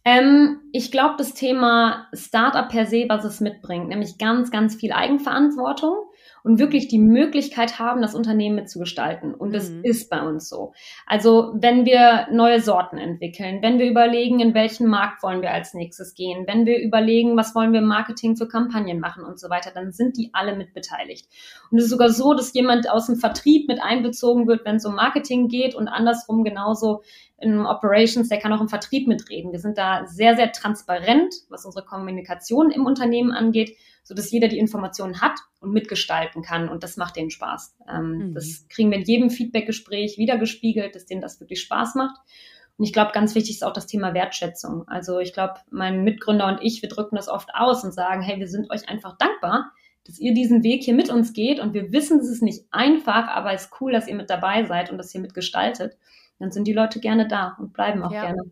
[0.05, 4.91] Ähm, ich glaube, das Thema Startup per se, was es mitbringt, nämlich ganz, ganz viel
[4.91, 6.08] Eigenverantwortung
[6.43, 9.33] und wirklich die Möglichkeit haben, das Unternehmen mitzugestalten.
[9.33, 9.83] Und das mhm.
[9.83, 10.73] ist bei uns so.
[11.05, 15.73] Also wenn wir neue Sorten entwickeln, wenn wir überlegen, in welchen Markt wollen wir als
[15.73, 19.49] nächstes gehen, wenn wir überlegen, was wollen wir im Marketing für Kampagnen machen und so
[19.49, 21.27] weiter, dann sind die alle mit beteiligt.
[21.71, 24.85] Und es ist sogar so, dass jemand aus dem Vertrieb mit einbezogen wird, wenn es
[24.85, 27.01] um Marketing geht und andersrum genauso
[27.41, 29.51] in Operations, der kann auch im Vertrieb mitreden.
[29.51, 34.47] Wir sind da sehr, sehr transparent, was unsere Kommunikation im Unternehmen angeht, so dass jeder
[34.47, 36.69] die Informationen hat und mitgestalten kann.
[36.69, 37.75] Und das macht denen Spaß.
[37.89, 38.33] Ähm, mhm.
[38.33, 42.17] Das kriegen wir in jedem Feedbackgespräch wieder gespiegelt, dass denen das wirklich Spaß macht.
[42.77, 44.87] Und ich glaube, ganz wichtig ist auch das Thema Wertschätzung.
[44.87, 48.39] Also ich glaube, mein Mitgründer und ich, wir drücken das oft aus und sagen, hey,
[48.39, 49.71] wir sind euch einfach dankbar,
[50.05, 51.59] dass ihr diesen Weg hier mit uns geht.
[51.59, 54.65] Und wir wissen, es ist nicht einfach, aber es ist cool, dass ihr mit dabei
[54.65, 55.97] seid und das hier mitgestaltet
[56.39, 58.21] dann sind die Leute gerne da und bleiben auch ja.
[58.21, 58.51] gerne.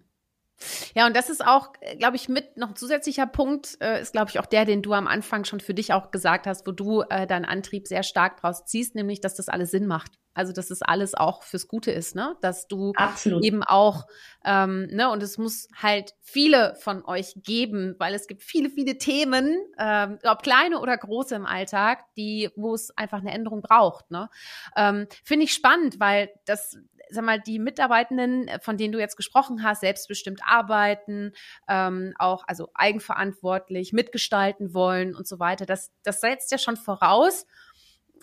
[0.96, 4.32] Ja, und das ist auch, glaube ich, mit noch ein zusätzlicher Punkt, äh, ist, glaube
[4.32, 7.02] ich, auch der, den du am Anfang schon für dich auch gesagt hast, wo du
[7.02, 10.14] äh, deinen Antrieb sehr stark draus ziehst, nämlich, dass das alles Sinn macht.
[10.34, 12.36] Also, dass das alles auch fürs Gute ist, ne?
[12.42, 13.44] Dass du Absolut.
[13.44, 14.06] eben auch,
[14.46, 19.00] ähm, ne, und es muss halt viele von euch geben, weil es gibt viele, viele
[19.00, 24.12] Themen, ähm, ob kleine oder große im Alltag, die, wo es einfach eine Änderung braucht,
[24.12, 24.30] ne?
[24.76, 26.78] Ähm, Finde ich spannend, weil das
[27.10, 31.34] sag mal, die Mitarbeitenden, äh, von denen du jetzt gesprochen hast, selbstbestimmt arbeiten,
[31.68, 37.46] ähm, auch also eigenverantwortlich mitgestalten wollen und so weiter, das, das setzt ja schon voraus,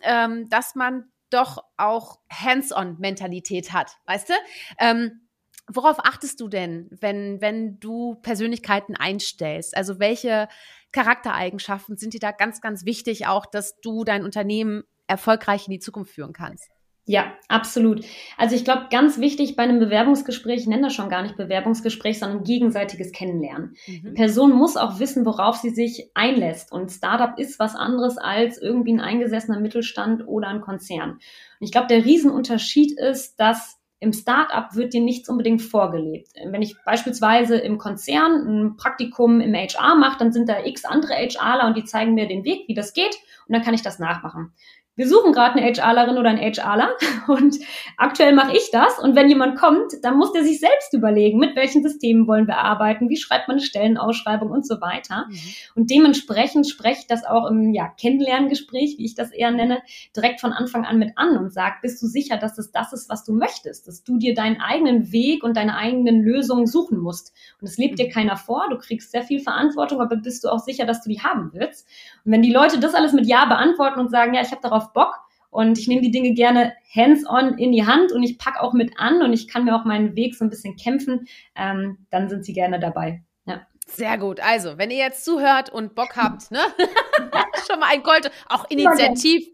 [0.03, 4.35] ähm, dass man doch auch Hands-on-Mentalität hat, weißt du?
[4.79, 5.29] Ähm,
[5.66, 9.77] worauf achtest du denn, wenn, wenn du Persönlichkeiten einstellst?
[9.77, 10.49] Also welche
[10.92, 15.81] Charaktereigenschaften sind dir da ganz, ganz wichtig, auch dass du dein Unternehmen erfolgreich in die
[15.81, 16.73] Zukunft führen kannst?
[17.07, 18.03] Ja, absolut.
[18.38, 22.19] Also ich glaube, ganz wichtig bei einem Bewerbungsgespräch, ich nenne das schon gar nicht Bewerbungsgespräch,
[22.19, 23.77] sondern gegenseitiges Kennenlernen.
[23.87, 24.03] Mhm.
[24.03, 26.73] Die Person muss auch wissen, worauf sie sich einlässt.
[26.73, 31.11] Und Startup ist was anderes als irgendwie ein eingesessener Mittelstand oder ein Konzern.
[31.11, 31.21] Und
[31.61, 36.29] ich glaube, der Riesenunterschied ist, dass im Startup wird dir nichts unbedingt vorgelebt.
[36.43, 41.14] Wenn ich beispielsweise im Konzern ein Praktikum im HR mache, dann sind da x andere
[41.14, 43.14] HRler und die zeigen mir den Weg, wie das geht
[43.47, 44.53] und dann kann ich das nachmachen
[44.96, 46.90] wir suchen gerade eine HRlerin oder einen HRler
[47.28, 47.59] und
[47.96, 48.98] aktuell mache ich das.
[49.00, 52.59] Und wenn jemand kommt, dann muss der sich selbst überlegen, mit welchen Systemen wollen wir
[52.59, 55.26] arbeiten, wie schreibt man eine Stellenausschreibung und so weiter.
[55.28, 55.38] Mhm.
[55.74, 59.83] Und dementsprechend spreche ich das auch im ja, Kennenlerngespräch, wie ich das eher nenne,
[60.16, 63.09] direkt von Anfang an mit an und sage, bist du sicher, dass es das ist,
[63.09, 67.33] was du möchtest, dass du dir deinen eigenen Weg und deine eigenen Lösungen suchen musst.
[67.61, 68.12] Und es lebt dir mhm.
[68.12, 71.20] keiner vor, du kriegst sehr viel Verantwortung, aber bist du auch sicher, dass du die
[71.20, 71.88] haben willst.
[72.24, 74.84] Und wenn die Leute das alles mit Ja beantworten und sagen, ja, ich habe darauf
[74.85, 75.20] auf Bock
[75.51, 78.99] und ich nehme die Dinge gerne hands-on in die Hand und ich packe auch mit
[78.99, 82.44] an und ich kann mir auch meinen Weg so ein bisschen kämpfen, ähm, dann sind
[82.44, 83.23] sie gerne dabei.
[83.47, 83.66] Ja.
[83.87, 84.40] Sehr gut.
[84.40, 86.59] Also, wenn ihr jetzt zuhört und Bock habt, ne?
[87.70, 89.47] schon mal ein Gold, auch initiativ.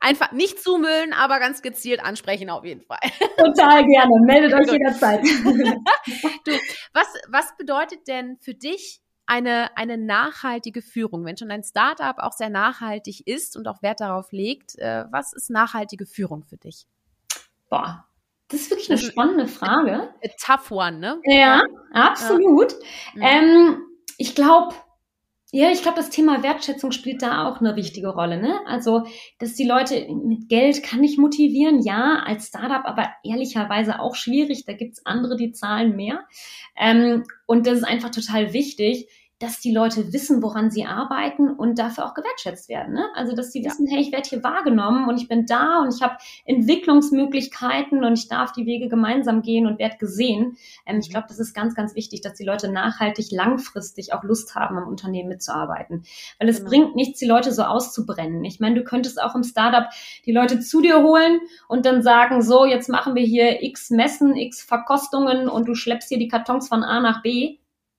[0.00, 3.00] Einfach nicht zumüllen, aber ganz gezielt ansprechen auf jeden Fall.
[3.36, 4.12] Total gerne.
[4.24, 5.20] Meldet euch jederzeit.
[6.44, 6.52] du,
[6.92, 11.24] was, was bedeutet denn für dich eine, eine nachhaltige Führung?
[11.24, 15.32] Wenn schon ein Startup auch sehr nachhaltig ist und auch Wert darauf legt, äh, was
[15.32, 16.86] ist nachhaltige Führung für dich?
[17.68, 18.06] Boah,
[18.48, 19.92] das ist wirklich eine spannende Frage.
[19.94, 21.20] A, a tough one, ne?
[21.24, 21.62] Ja,
[21.92, 22.74] absolut.
[23.14, 23.28] Ja.
[23.28, 23.82] Ähm,
[24.16, 24.74] ich glaube,
[25.50, 28.38] ja, ich glaube, das Thema Wertschätzung spielt da auch eine wichtige Rolle.
[28.38, 28.60] Ne?
[28.66, 29.06] Also,
[29.38, 34.66] dass die Leute mit Geld kann ich motivieren, ja, als Startup, aber ehrlicherweise auch schwierig.
[34.66, 36.26] Da gibt's andere, die zahlen mehr.
[36.76, 39.08] Ähm, und das ist einfach total wichtig,
[39.38, 42.94] dass die Leute wissen, woran sie arbeiten und dafür auch gewertschätzt werden.
[42.94, 43.04] Ne?
[43.14, 46.02] Also, dass sie wissen, hey, ich werde hier wahrgenommen und ich bin da und ich
[46.02, 50.56] habe Entwicklungsmöglichkeiten und ich darf die Wege gemeinsam gehen und werde gesehen.
[50.86, 54.56] Ähm, ich glaube, das ist ganz, ganz wichtig, dass die Leute nachhaltig, langfristig auch Lust
[54.56, 56.02] haben, am Unternehmen mitzuarbeiten.
[56.40, 56.70] Weil es genau.
[56.70, 58.44] bringt nichts, die Leute so auszubrennen.
[58.44, 59.88] Ich meine, du könntest auch im Startup
[60.26, 64.34] die Leute zu dir holen und dann sagen, so, jetzt machen wir hier x Messen,
[64.34, 67.57] x Verkostungen und du schleppst hier die Kartons von A nach B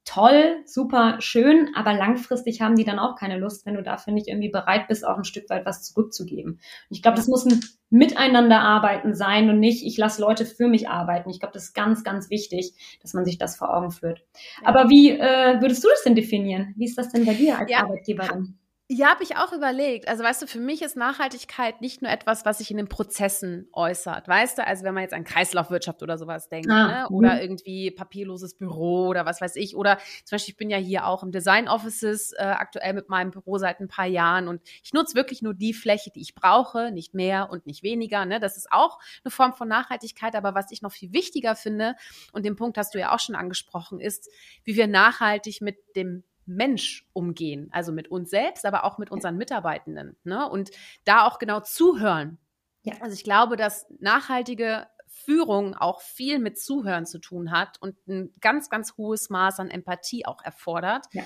[0.09, 4.27] toll, super schön, aber langfristig haben die dann auch keine Lust, wenn du dafür nicht
[4.27, 6.53] irgendwie bereit bist, auch ein Stück weit was zurückzugeben.
[6.53, 7.59] Und ich glaube, das muss ein
[7.91, 11.29] Miteinander arbeiten sein und nicht, ich lasse Leute für mich arbeiten.
[11.29, 14.23] Ich glaube, das ist ganz, ganz wichtig, dass man sich das vor Augen führt.
[14.61, 14.69] Ja.
[14.69, 16.73] Aber wie äh, würdest du das denn definieren?
[16.75, 17.83] Wie ist das denn bei dir als ja.
[17.83, 18.57] Arbeitgeberin?
[18.91, 20.07] Ja, habe ich auch überlegt.
[20.07, 23.67] Also weißt du, für mich ist Nachhaltigkeit nicht nur etwas, was sich in den Prozessen
[23.71, 24.27] äußert.
[24.27, 27.09] Weißt du, also wenn man jetzt an Kreislaufwirtschaft oder sowas denkt, ah, ne?
[27.09, 27.41] oder mh.
[27.41, 29.75] irgendwie papierloses Büro oder was weiß ich.
[29.75, 33.29] Oder zum Beispiel, ich bin ja hier auch im Design Offices äh, aktuell mit meinem
[33.29, 36.89] Büro seit ein paar Jahren und ich nutze wirklich nur die Fläche, die ich brauche,
[36.89, 38.25] nicht mehr und nicht weniger.
[38.25, 38.39] Ne?
[38.39, 40.33] Das ist auch eine Form von Nachhaltigkeit.
[40.33, 41.95] Aber was ich noch viel wichtiger finde,
[42.33, 44.31] und den Punkt hast du ja auch schon angesprochen, ist,
[44.63, 49.37] wie wir nachhaltig mit dem Mensch umgehen, also mit uns selbst, aber auch mit unseren
[49.37, 50.17] Mitarbeitenden.
[50.23, 50.49] Ne?
[50.49, 50.71] Und
[51.05, 52.37] da auch genau zuhören.
[52.83, 52.93] Ja.
[53.01, 58.33] Also ich glaube, dass nachhaltige Führung auch viel mit Zuhören zu tun hat und ein
[58.41, 61.05] ganz, ganz hohes Maß an Empathie auch erfordert.
[61.11, 61.23] Ja.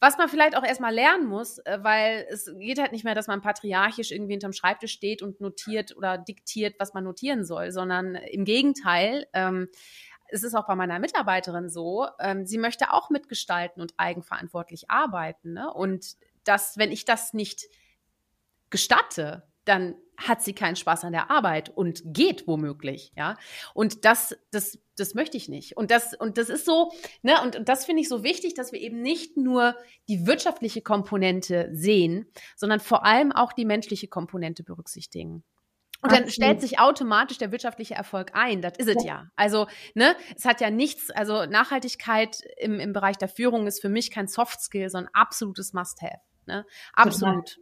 [0.00, 3.26] Was man vielleicht auch erstmal lernen muss, äh, weil es geht halt nicht mehr, dass
[3.26, 8.14] man patriarchisch irgendwie hinterm Schreibtisch steht und notiert oder diktiert, was man notieren soll, sondern
[8.14, 9.68] im Gegenteil, ähm,
[10.28, 15.54] es ist auch bei meiner Mitarbeiterin so, ähm, sie möchte auch mitgestalten und eigenverantwortlich arbeiten.
[15.54, 15.72] Ne?
[15.72, 17.64] Und das, wenn ich das nicht
[18.70, 23.36] gestatte, dann hat sie keinen Spaß an der Arbeit und geht womöglich, ja.
[23.72, 25.76] Und das, das, das möchte ich nicht.
[25.76, 26.90] Und das, und das ist so,
[27.22, 29.76] ne, und, und das finde ich so wichtig, dass wir eben nicht nur
[30.08, 35.44] die wirtschaftliche Komponente sehen, sondern vor allem auch die menschliche Komponente berücksichtigen.
[36.00, 38.62] Und dann stellt sich automatisch der wirtschaftliche Erfolg ein.
[38.62, 39.30] Das ist es ja.
[39.34, 43.88] Also, ne, es hat ja nichts, also Nachhaltigkeit im, im Bereich der Führung ist für
[43.88, 46.20] mich kein Soft Skill, sondern absolutes Must-Have.
[46.46, 46.64] Ne?
[46.92, 47.58] Absolut.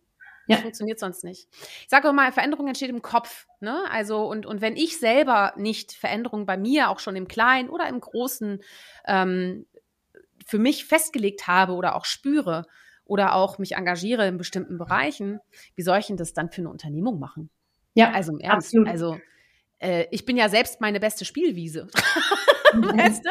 [0.46, 0.56] Ja.
[0.56, 1.48] Das funktioniert sonst nicht.
[1.52, 3.46] Ich sage mal, Veränderung entsteht im Kopf.
[3.60, 3.84] Ne?
[3.90, 7.88] Also, und, und wenn ich selber nicht Veränderungen bei mir, auch schon im Kleinen oder
[7.88, 8.62] im Großen,
[9.06, 9.66] ähm,
[10.46, 12.66] für mich festgelegt habe oder auch spüre
[13.04, 15.40] oder auch mich engagiere in bestimmten Bereichen,
[15.74, 17.50] wie soll ich denn das dann für eine Unternehmung machen?
[17.96, 18.68] Ja, also im Ernst.
[18.68, 18.88] Absolut.
[18.88, 19.18] Also
[19.78, 21.88] äh, ich bin ja selbst meine beste Spielwiese.
[22.72, 22.98] Mhm.
[22.98, 23.30] weißt du?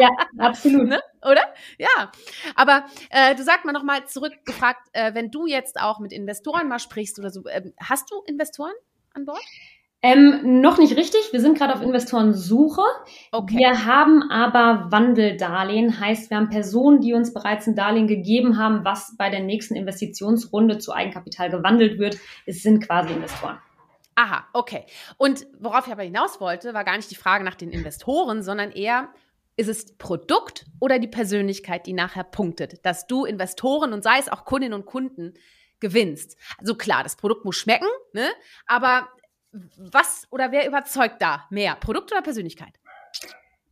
[0.00, 0.88] Ja, absolut.
[0.88, 1.00] Ne?
[1.22, 1.42] Oder?
[1.78, 2.10] Ja.
[2.56, 6.80] Aber äh, du sag mal nochmal zurückgefragt, äh, wenn du jetzt auch mit Investoren mal
[6.80, 8.74] sprichst oder so, äh, hast du Investoren
[9.14, 9.40] an Bord?
[10.02, 11.32] Ähm, noch nicht richtig.
[11.32, 12.82] Wir sind gerade auf Investorensuche.
[13.32, 13.58] Okay.
[13.58, 18.84] Wir haben aber Wandeldarlehen, heißt, wir haben Personen, die uns bereits ein Darlehen gegeben haben,
[18.84, 22.18] was bei der nächsten Investitionsrunde zu Eigenkapital gewandelt wird.
[22.46, 23.58] Es sind quasi Investoren.
[24.20, 24.84] Aha, okay.
[25.16, 28.70] Und worauf ich aber hinaus wollte, war gar nicht die Frage nach den Investoren, sondern
[28.70, 29.08] eher,
[29.56, 34.28] ist es Produkt oder die Persönlichkeit, die nachher punktet, dass du Investoren und sei es
[34.28, 35.32] auch Kundinnen und Kunden
[35.80, 36.36] gewinnst.
[36.58, 38.28] Also klar, das Produkt muss schmecken, ne?
[38.66, 39.08] aber
[39.78, 41.76] was oder wer überzeugt da mehr?
[41.76, 42.78] Produkt oder Persönlichkeit?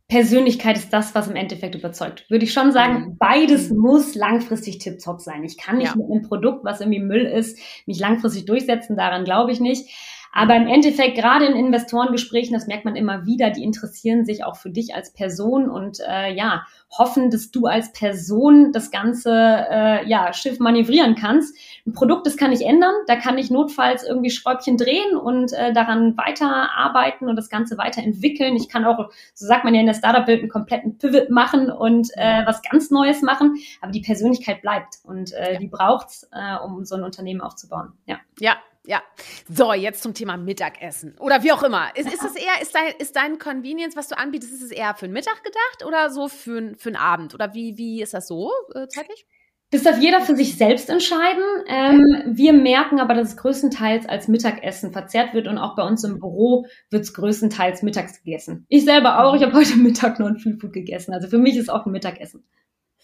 [0.09, 2.25] Persönlichkeit ist das, was im Endeffekt überzeugt.
[2.31, 3.17] Würde ich schon sagen, mhm.
[3.19, 5.43] beides muss langfristig tipptopp sein.
[5.43, 5.95] Ich kann nicht ja.
[5.95, 8.97] mit einem Produkt, was irgendwie Müll ist, mich langfristig durchsetzen.
[8.97, 9.87] Daran glaube ich nicht.
[10.31, 14.55] Aber im Endeffekt, gerade in Investorengesprächen, das merkt man immer wieder, die interessieren sich auch
[14.55, 16.65] für dich als Person und äh, ja,
[16.97, 21.55] hoffen, dass du als Person das ganze äh, ja, Schiff manövrieren kannst.
[21.85, 25.73] Ein Produkt, das kann ich ändern, da kann ich notfalls irgendwie Schräubchen drehen und äh,
[25.73, 28.55] daran weiterarbeiten und das Ganze weiterentwickeln.
[28.55, 32.09] Ich kann auch, so sagt man ja in der Startup-Welt, einen kompletten Pivot machen und
[32.15, 36.85] äh, was ganz Neues machen, aber die Persönlichkeit bleibt und äh, die braucht's, äh, um
[36.85, 37.93] so ein Unternehmen aufzubauen.
[38.05, 38.19] Ja.
[38.39, 38.57] Ja,
[38.89, 39.03] ja.
[39.47, 41.15] So, jetzt zum Thema Mittagessen.
[41.19, 41.95] Oder wie auch immer.
[41.95, 44.95] Ist, ist es eher, ist dein, ist dein Convenience, was du anbietest, ist es eher
[44.95, 47.35] für den Mittag gedacht oder so für, für den Abend?
[47.35, 49.27] Oder wie, wie ist das so äh, zeitlich?
[49.71, 51.43] Das darf jeder für sich selbst entscheiden.
[51.67, 56.03] Ähm, wir merken aber, dass es größtenteils als Mittagessen verzehrt wird und auch bei uns
[56.03, 58.65] im Büro wird es größtenteils mittags gegessen.
[58.69, 59.35] Ich selber auch.
[59.35, 61.13] Ich habe heute Mittag nur ein Food gegessen.
[61.13, 62.43] Also für mich ist auch ein Mittagessen.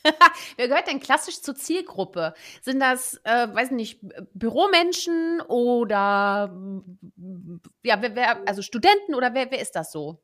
[0.58, 2.34] wer gehört denn klassisch zur Zielgruppe?
[2.62, 4.00] Sind das, äh, weiß nicht,
[4.34, 6.56] Büromenschen oder
[7.84, 10.20] ja, wer, wer, also Studenten oder wer, wer ist das so?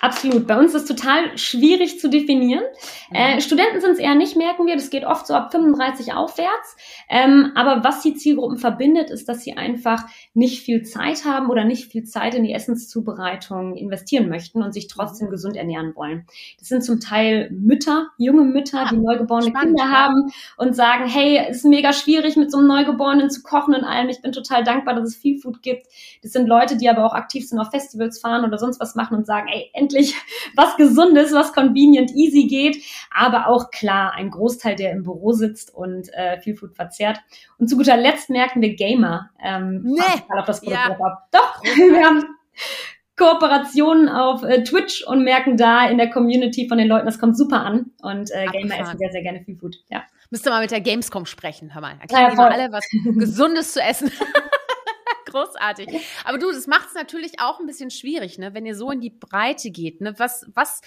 [0.00, 0.46] Absolut.
[0.46, 2.62] Bei uns ist es total schwierig zu definieren.
[3.10, 4.76] Äh, Studenten sind es eher nicht, merken wir.
[4.76, 6.76] Das geht oft so ab 35 aufwärts.
[7.08, 11.64] Ähm, aber was die Zielgruppen verbindet, ist, dass sie einfach nicht viel Zeit haben oder
[11.64, 16.26] nicht viel Zeit in die Essenszubereitung investieren möchten und sich trotzdem gesund ernähren wollen.
[16.58, 21.06] Das sind zum Teil Mütter, junge Mütter, ah, die neugeborene spannend, Kinder haben und sagen,
[21.06, 24.08] hey, es ist mega schwierig, mit so einem Neugeborenen zu kochen und allem.
[24.08, 25.86] Ich bin total dankbar, dass es viel Food gibt.
[26.22, 29.16] Das sind Leute, die aber auch aktiv sind, auf Festivals fahren oder sonst was machen
[29.16, 30.14] und sagen, ey, endlich
[30.56, 35.74] was Gesundes, was convenient easy geht, aber auch klar ein Großteil, der im Büro sitzt
[35.74, 37.18] und äh, viel Food verzehrt.
[37.58, 39.30] Und zu guter Letzt merken wir Gamer.
[39.42, 40.00] Ähm, nee.
[40.36, 40.96] auf das Produkt ja.
[40.98, 41.28] ab.
[41.32, 42.24] Doch, wir haben
[43.16, 47.36] Kooperationen auf äh, Twitch und merken da in der Community von den Leuten, das kommt
[47.36, 47.92] super an.
[48.02, 49.76] Und äh, Gamer essen sehr, sehr gerne viel Food.
[49.88, 50.04] Ja.
[50.30, 51.94] Müsste mal mit der Gamescom sprechen, hör mal.
[52.00, 54.10] Erklären ja, mal alle was Gesundes zu essen.
[55.36, 55.88] Großartig.
[56.24, 59.00] Aber du, das macht es natürlich auch ein bisschen schwierig, ne, wenn ihr so in
[59.00, 60.00] die Breite geht.
[60.00, 60.14] Ne?
[60.18, 60.80] Was, was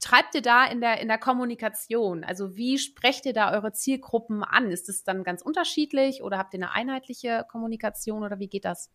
[0.00, 2.24] treibt ihr da in der, in der Kommunikation?
[2.24, 4.70] Also wie sprecht ihr da eure Zielgruppen an?
[4.70, 8.90] Ist es dann ganz unterschiedlich oder habt ihr eine einheitliche Kommunikation oder wie geht das?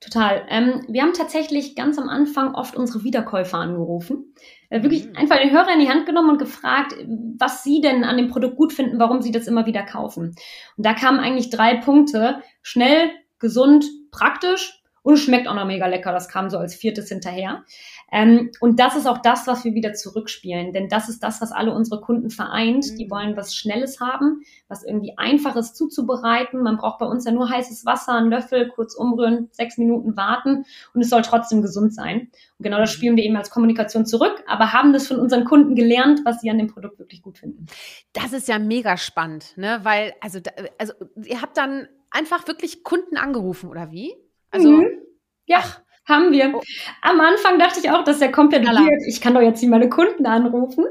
[0.00, 0.46] Total.
[0.48, 4.34] Ähm, wir haben tatsächlich ganz am Anfang oft unsere Wiederkäufer angerufen.
[4.70, 5.16] Äh, wirklich mhm.
[5.16, 6.94] einfach den Hörer in die Hand genommen und gefragt,
[7.38, 10.36] was sie denn an dem Produkt gut finden, warum sie das immer wieder kaufen.
[10.76, 12.42] Und da kamen eigentlich drei Punkte.
[12.62, 16.10] Schnell, gesund, praktisch und schmeckt auch noch mega lecker.
[16.10, 17.62] Das kam so als viertes hinterher.
[18.10, 21.52] Ähm, und das ist auch das, was wir wieder zurückspielen, denn das ist das, was
[21.52, 22.90] alle unsere Kunden vereint.
[22.90, 22.96] Mhm.
[22.96, 26.60] Die wollen was Schnelles haben, was irgendwie Einfaches zuzubereiten.
[26.60, 30.64] Man braucht bei uns ja nur heißes Wasser, einen Löffel, kurz umrühren, sechs Minuten warten
[30.92, 32.22] und es soll trotzdem gesund sein.
[32.58, 32.96] Und genau das mhm.
[32.96, 36.50] spielen wir eben als Kommunikation zurück, aber haben das von unseren Kunden gelernt, was sie
[36.50, 37.66] an dem Produkt wirklich gut finden.
[38.12, 39.78] Das ist ja mega spannend, ne?
[39.84, 40.40] Weil, also,
[40.78, 44.14] also ihr habt dann einfach wirklich Kunden angerufen, oder wie?
[44.50, 44.70] Also.
[44.70, 45.02] Mhm.
[45.46, 45.58] Ja.
[45.62, 46.52] Ach, haben wir.
[46.54, 46.62] Oh.
[47.02, 49.02] Am Anfang dachte ich auch, das ist ja komplett weird.
[49.08, 50.84] Ich kann doch jetzt nicht meine Kunden anrufen.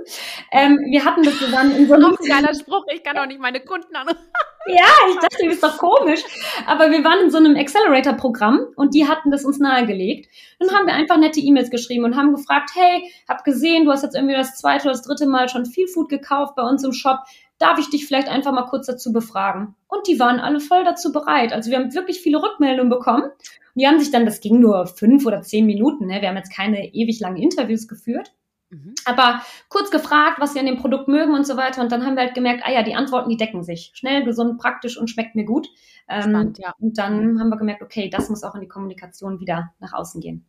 [0.52, 2.06] Ähm, wir hatten das, wir waren in so einem...
[2.20, 4.20] Ein geiler Spruch, ich kann doch nicht meine Kunden anrufen.
[4.68, 6.22] ja, ich dachte, das ist doch komisch.
[6.66, 10.30] Aber wir waren in so einem Accelerator-Programm und die hatten das uns nahegelegt.
[10.60, 14.04] Dann haben wir einfach nette E-Mails geschrieben und haben gefragt, hey, hab gesehen, du hast
[14.04, 16.92] jetzt irgendwie das zweite oder das dritte Mal schon viel Food gekauft bei uns im
[16.92, 17.20] Shop
[17.58, 19.76] darf ich dich vielleicht einfach mal kurz dazu befragen?
[19.88, 21.54] Und die waren alle voll dazu bereit.
[21.54, 23.24] Also wir haben wirklich viele Rückmeldungen bekommen.
[23.24, 26.22] Und die haben sich dann, das ging nur fünf oder zehn Minuten, ne?
[26.22, 28.34] wir haben jetzt keine ewig langen Interviews geführt.
[28.70, 28.96] Mhm.
[29.06, 31.82] Aber kurz gefragt, was sie an dem Produkt mögen und so weiter.
[31.82, 33.92] Und dann haben wir halt gemerkt, ah ja, die Antworten, die decken sich.
[33.94, 35.68] Schnell, gesund, praktisch und schmeckt mir gut.
[36.08, 36.74] Ähm, Spannend, ja.
[36.80, 40.22] Und dann haben wir gemerkt, okay, das muss auch in die Kommunikation wieder nach außen
[40.22, 40.46] gehen.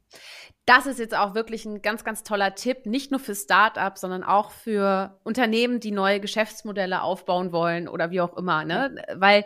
[0.66, 4.24] Das ist jetzt auch wirklich ein ganz, ganz toller Tipp, nicht nur für Startups, sondern
[4.24, 8.96] auch für Unternehmen, die neue Geschäftsmodelle aufbauen wollen oder wie auch immer, ne?
[9.14, 9.44] Weil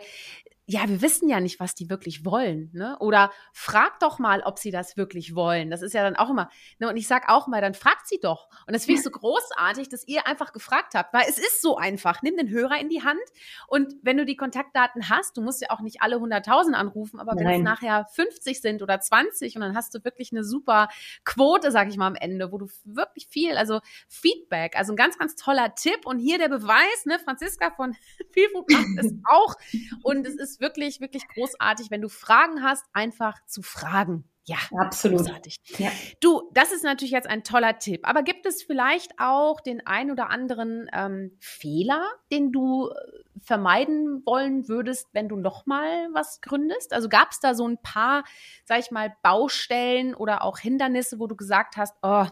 [0.71, 2.95] ja, wir wissen ja nicht, was die wirklich wollen, ne?
[2.99, 5.69] Oder frag doch mal, ob sie das wirklich wollen.
[5.69, 6.49] Das ist ja dann auch immer,
[6.79, 6.87] ne?
[6.87, 8.47] Und ich sag auch mal, dann fragt sie doch.
[8.65, 11.75] Und das finde ich so großartig, dass ihr einfach gefragt habt, weil es ist so
[11.75, 12.21] einfach.
[12.21, 13.19] Nimm den Hörer in die Hand
[13.67, 17.33] und wenn du die Kontaktdaten hast, du musst ja auch nicht alle 100.000 anrufen, aber
[17.35, 20.87] wenn es nachher 50 sind oder 20 und dann hast du wirklich eine super
[21.25, 25.17] Quote, sag ich mal am Ende, wo du wirklich viel, also Feedback, also ein ganz,
[25.17, 27.19] ganz toller Tipp und hier der Beweis, ne?
[27.19, 27.93] Franziska von
[28.31, 29.55] Vielfalt macht es auch
[30.03, 34.23] und es ist wirklich, wirklich großartig, wenn du Fragen hast, einfach zu fragen.
[34.45, 35.19] Ja, absolut.
[35.19, 35.57] Großartig.
[35.77, 35.91] Ja.
[36.19, 38.07] Du, das ist natürlich jetzt ein toller Tipp.
[38.07, 42.93] Aber gibt es vielleicht auch den ein oder anderen ähm, Fehler, den du äh,
[43.39, 46.91] vermeiden wollen würdest, wenn du nochmal was gründest?
[46.91, 48.23] Also gab es da so ein paar,
[48.65, 52.25] sag ich mal, Baustellen oder auch Hindernisse, wo du gesagt hast, oh,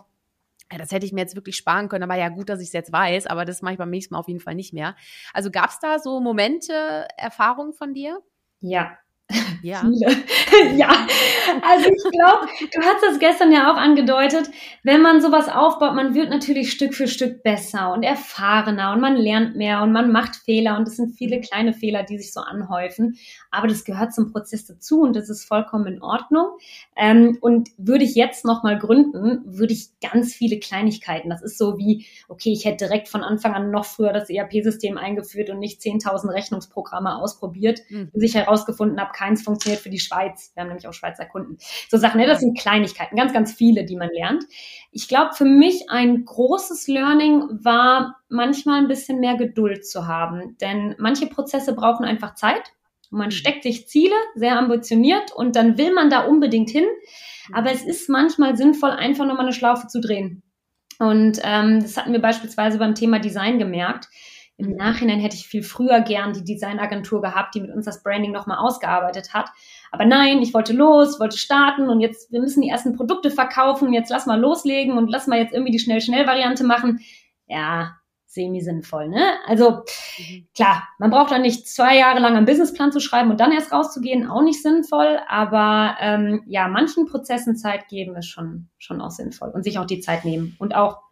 [0.77, 2.91] das hätte ich mir jetzt wirklich sparen können, aber ja gut, dass ich es jetzt
[2.91, 4.95] weiß, aber das mache ich beim nächsten Mal auf jeden Fall nicht mehr.
[5.33, 8.21] Also gab es da so Momente, Erfahrungen von dir?
[8.59, 8.97] Ja,
[9.61, 9.83] ja.
[10.75, 11.07] ja,
[11.61, 14.49] also ich glaube, du hast das gestern ja auch angedeutet,
[14.83, 19.15] wenn man sowas aufbaut, man wird natürlich Stück für Stück besser und erfahrener und man
[19.15, 22.39] lernt mehr und man macht Fehler und es sind viele kleine Fehler, die sich so
[22.39, 23.17] anhäufen.
[23.51, 26.47] Aber das gehört zum Prozess dazu und das ist vollkommen in Ordnung.
[26.95, 31.29] Ähm, und würde ich jetzt nochmal gründen, würde ich ganz viele Kleinigkeiten.
[31.29, 34.97] Das ist so wie, okay, ich hätte direkt von Anfang an noch früher das ERP-System
[34.97, 38.09] eingeführt und nicht 10.000 Rechnungsprogramme ausprobiert, mhm.
[38.13, 40.51] bis ich herausgefunden habe, keins funktioniert für die Schweiz.
[40.53, 41.57] Wir haben nämlich auch Schweizer Kunden.
[41.89, 42.25] So Sachen, ne?
[42.25, 44.45] das sind Kleinigkeiten, ganz, ganz viele, die man lernt.
[44.91, 50.57] Ich glaube, für mich ein großes Learning war, manchmal ein bisschen mehr Geduld zu haben.
[50.61, 52.71] Denn manche Prozesse brauchen einfach Zeit.
[53.09, 53.31] Man mhm.
[53.31, 56.85] steckt sich Ziele, sehr ambitioniert und dann will man da unbedingt hin.
[57.51, 60.43] Aber es ist manchmal sinnvoll, einfach nochmal eine Schlaufe zu drehen.
[60.99, 64.07] Und ähm, das hatten wir beispielsweise beim Thema Design gemerkt.
[64.59, 68.33] Im Nachhinein hätte ich viel früher gern die Designagentur gehabt, die mit uns das Branding
[68.33, 69.49] nochmal ausgearbeitet hat.
[69.89, 73.93] Aber nein, ich wollte los, wollte starten und jetzt, wir müssen die ersten Produkte verkaufen,
[73.93, 76.99] jetzt lass mal loslegen und lass mal jetzt irgendwie die Schnell-Schnell-Variante machen.
[77.47, 77.95] Ja,
[78.25, 79.23] semi-sinnvoll, ne?
[79.47, 79.83] Also,
[80.53, 83.71] klar, man braucht dann nicht zwei Jahre lang einen Businessplan zu schreiben und dann erst
[83.71, 89.11] rauszugehen, auch nicht sinnvoll, aber ähm, ja, manchen Prozessen Zeit geben ist schon, schon auch
[89.11, 91.08] sinnvoll und sich auch die Zeit nehmen und auch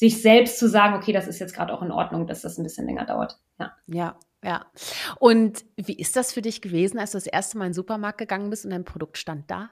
[0.00, 2.62] sich selbst zu sagen, okay, das ist jetzt gerade auch in Ordnung, dass das ein
[2.62, 3.38] bisschen länger dauert.
[3.58, 3.72] Ja.
[3.86, 4.16] Ja.
[4.42, 4.64] Ja.
[5.18, 8.16] Und wie ist das für dich gewesen, als du das erste Mal in den Supermarkt
[8.16, 9.68] gegangen bist und dein Produkt stand da?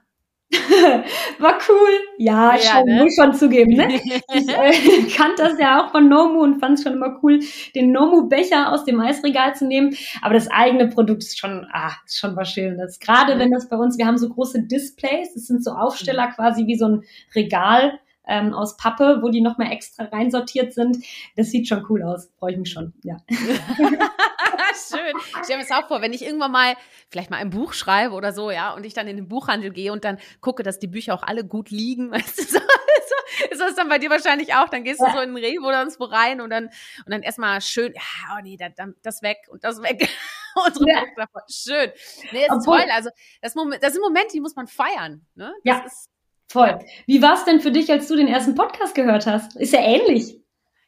[1.39, 1.91] War cool.
[2.19, 3.05] Ja, ja schon, ne?
[3.05, 3.73] muss schon zugeben.
[3.73, 3.89] Ne?
[4.35, 7.41] Ich äh, kannte das ja auch von Nomu und fand es schon immer cool,
[7.75, 9.97] den Nomu-Becher aus dem Eisregal zu nehmen.
[10.21, 12.99] Aber das eigene Produkt ist schon, ah, ist schon was Schönes.
[12.99, 16.33] Gerade wenn das bei uns, wir haben so große Displays, das sind so Aufsteller mhm.
[16.33, 17.05] quasi wie so ein
[17.35, 17.99] Regal
[18.29, 21.05] ähm, aus Pappe, wo die nochmal extra reinsortiert sind.
[21.37, 22.31] Das sieht schon cool aus.
[22.39, 23.17] Freue ich mich schon, ja.
[23.29, 25.17] Schön.
[25.17, 26.77] Ich stelle mir das auch vor, wenn ich irgendwann mal
[27.11, 29.93] vielleicht mal ein Buch schreibe oder so, ja, und ich dann in den Buchhandel gehe
[29.93, 33.61] und dann gucke, dass die Bücher auch alle gut liegen, weißt du, so, so ist
[33.61, 34.69] das dann bei dir wahrscheinlich auch.
[34.69, 37.23] Dann gehst du so in den Rewe oder ins wo rein und dann, und dann
[37.23, 38.73] erstmal schön, ja, oh nee, das,
[39.03, 40.09] das weg und das weg.
[40.67, 41.05] Unsere ja.
[41.49, 41.93] Schön.
[42.33, 42.91] Nee, ist Obwohl, toll.
[42.93, 43.11] Also,
[43.41, 45.25] das, Moment, das sind Momente, die muss man feiern.
[45.35, 45.53] Ne?
[45.65, 45.85] Das ja.
[45.85, 46.11] Ist,
[46.51, 46.79] Voll.
[47.07, 49.57] Wie war es denn für dich, als du den ersten Podcast gehört hast?
[49.57, 50.41] Ist ja ähnlich.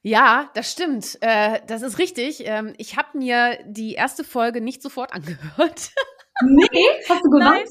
[0.03, 1.19] Ja, das stimmt.
[1.21, 2.47] Äh, das ist richtig.
[2.47, 5.91] Ähm, ich habe mir die erste Folge nicht sofort angehört.
[6.43, 6.67] nee,
[7.07, 7.69] hast du gewartet?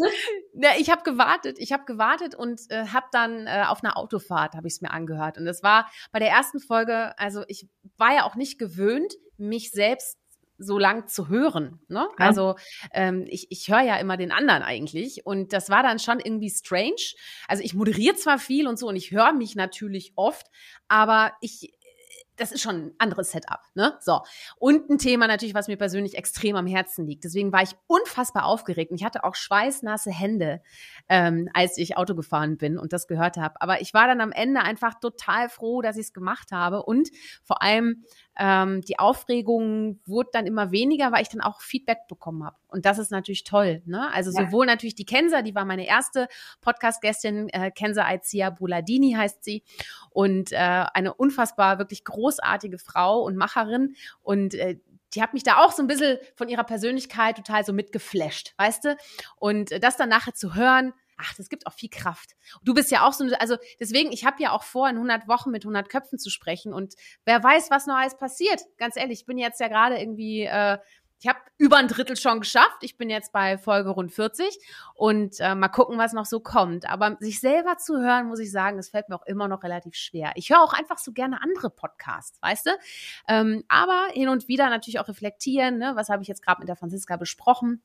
[0.53, 0.75] Nein.
[0.77, 4.67] Ich habe gewartet, ich habe gewartet und äh, habe dann äh, auf einer Autofahrt habe
[4.67, 7.67] ich es mir angehört und es war bei der ersten Folge, also ich
[7.97, 10.19] war ja auch nicht gewöhnt, mich selbst
[10.60, 11.80] so lang zu hören.
[11.88, 12.07] Ne?
[12.20, 12.26] Ja.
[12.26, 12.55] Also
[12.93, 16.49] ähm, ich, ich höre ja immer den anderen eigentlich und das war dann schon irgendwie
[16.49, 17.16] strange.
[17.47, 20.47] Also ich moderiere zwar viel und so und ich höre mich natürlich oft,
[20.88, 21.74] aber ich
[22.39, 23.97] das ist schon ein anderes Setup, ne?
[23.99, 24.22] So.
[24.57, 27.24] Und ein Thema natürlich, was mir persönlich extrem am Herzen liegt.
[27.26, 30.62] Deswegen war ich unfassbar aufgeregt und ich hatte auch schweißnasse Hände,
[31.10, 33.62] ähm, als ich Auto gefahren bin und das gehört habe.
[33.62, 37.10] Aber ich war dann am Ende einfach total froh, dass ich es gemacht habe und
[37.43, 38.05] vor allem
[38.39, 42.55] ähm, die Aufregung wurde dann immer weniger, weil ich dann auch Feedback bekommen habe.
[42.69, 43.81] Und das ist natürlich toll.
[43.85, 44.09] Ne?
[44.13, 44.45] Also ja.
[44.45, 46.29] sowohl natürlich die Kensa, die war meine erste
[46.61, 49.63] Podcast-Gästin, äh, Kensa Aizia Buladini heißt sie.
[50.09, 53.95] Und äh, eine unfassbar, wirklich großartige Frau und Macherin.
[54.21, 54.79] Und äh,
[55.13, 58.85] die hat mich da auch so ein bisschen von ihrer Persönlichkeit total so mitgeflasht, weißt
[58.85, 58.97] du?
[59.35, 62.32] Und äh, das dann nachher zu hören, ach, das gibt auch viel Kraft.
[62.63, 65.51] Du bist ja auch so, also deswegen, ich habe ja auch vor, in 100 Wochen
[65.51, 66.95] mit 100 Köpfen zu sprechen und
[67.26, 68.61] wer weiß, was noch alles passiert.
[68.78, 70.78] Ganz ehrlich, ich bin jetzt ja gerade irgendwie, äh,
[71.22, 72.78] ich habe über ein Drittel schon geschafft.
[72.82, 74.57] Ich bin jetzt bei Folge rund 40
[74.95, 76.89] und äh, mal gucken, was noch so kommt.
[76.89, 79.95] Aber sich selber zu hören, muss ich sagen, das fällt mir auch immer noch relativ
[79.95, 80.32] schwer.
[80.36, 82.72] Ich höre auch einfach so gerne andere Podcasts, weißt du?
[83.28, 85.91] Ähm, aber hin und wieder natürlich auch reflektieren, ne?
[85.95, 87.82] was habe ich jetzt gerade mit der Franziska besprochen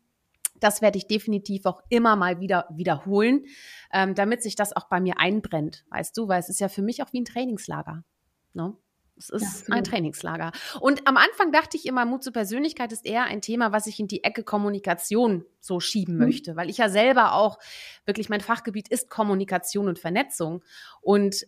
[0.55, 3.45] das werde ich definitiv auch immer mal wieder wiederholen,
[3.93, 6.83] ähm, damit sich das auch bei mir einbrennt, weißt du, weil es ist ja für
[6.83, 8.05] mich auch wie ein Trainingslager.
[8.53, 8.77] Ne?
[9.17, 10.51] Es ist ja, ein Trainingslager.
[10.81, 14.01] Und am Anfang dachte ich immer, Mut zur Persönlichkeit ist eher ein Thema, was ich
[14.01, 16.25] in die Ecke Kommunikation so schieben mhm.
[16.25, 17.59] möchte, weil ich ja selber auch
[18.07, 20.65] wirklich mein Fachgebiet ist Kommunikation und Vernetzung.
[21.01, 21.47] Und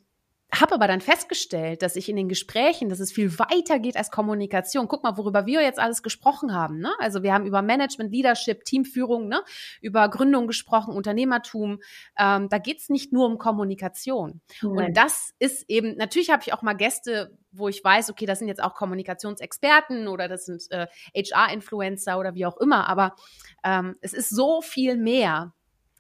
[0.55, 4.11] habe aber dann festgestellt, dass ich in den Gesprächen, dass es viel weiter geht als
[4.11, 4.87] Kommunikation.
[4.87, 6.79] Guck mal, worüber wir jetzt alles gesprochen haben.
[6.79, 6.93] Ne?
[6.99, 9.43] Also wir haben über Management, Leadership, Teamführung, ne?
[9.81, 11.81] über Gründung gesprochen, Unternehmertum.
[12.17, 14.41] Ähm, da geht's nicht nur um Kommunikation.
[14.63, 14.71] Nein.
[14.71, 18.39] Und das ist eben, natürlich habe ich auch mal Gäste, wo ich weiß, okay, das
[18.39, 20.87] sind jetzt auch Kommunikationsexperten oder das sind äh,
[21.17, 22.89] HR-Influencer oder wie auch immer.
[22.89, 23.17] Aber
[23.65, 25.55] ähm, es ist so viel mehr.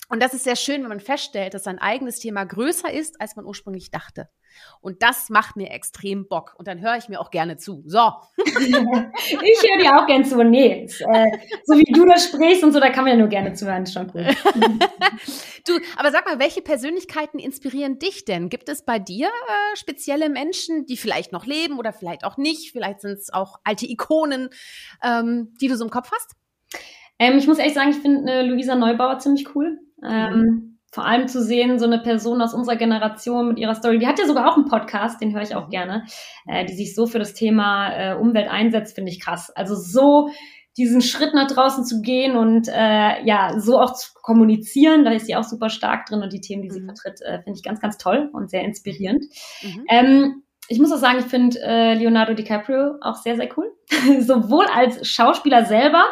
[0.08, 3.36] Und das ist sehr schön, wenn man feststellt, dass sein eigenes Thema größer ist, als
[3.36, 4.28] man ursprünglich dachte.
[4.80, 6.54] Und das macht mir extrem Bock.
[6.58, 7.82] Und dann höre ich mir auch gerne zu.
[7.86, 8.12] So.
[8.36, 10.42] ich höre dir auch gerne zu.
[10.42, 13.52] Nee, äh, so wie du das sprichst und so, da kann man ja nur gerne
[13.54, 13.82] zuhören.
[13.82, 14.26] Ist schon cool.
[15.66, 18.48] du, aber sag mal, welche Persönlichkeiten inspirieren dich denn?
[18.48, 22.72] Gibt es bei dir äh, spezielle Menschen, die vielleicht noch leben oder vielleicht auch nicht?
[22.72, 24.50] Vielleicht sind es auch alte Ikonen,
[25.02, 26.36] ähm, die du so im Kopf hast?
[27.18, 29.78] Ähm, ich muss ehrlich sagen, ich finde äh, Luisa Neubauer ziemlich cool.
[30.04, 30.78] Ähm, mhm.
[30.92, 34.18] Vor allem zu sehen, so eine Person aus unserer Generation mit ihrer Story, die hat
[34.18, 36.04] ja sogar auch einen Podcast, den höre ich auch gerne,
[36.46, 39.50] äh, die sich so für das Thema äh, Umwelt einsetzt, finde ich krass.
[39.54, 40.30] Also so
[40.76, 45.26] diesen Schritt nach draußen zu gehen und äh, ja, so auch zu kommunizieren, da ist
[45.26, 46.86] sie auch super stark drin und die Themen, die sie mhm.
[46.86, 49.24] vertritt, äh, finde ich ganz, ganz toll und sehr inspirierend.
[49.62, 49.84] Mhm.
[49.88, 53.70] Ähm, ich muss auch sagen, ich finde äh, Leonardo DiCaprio auch sehr, sehr cool.
[54.20, 56.04] Sowohl als Schauspieler selber,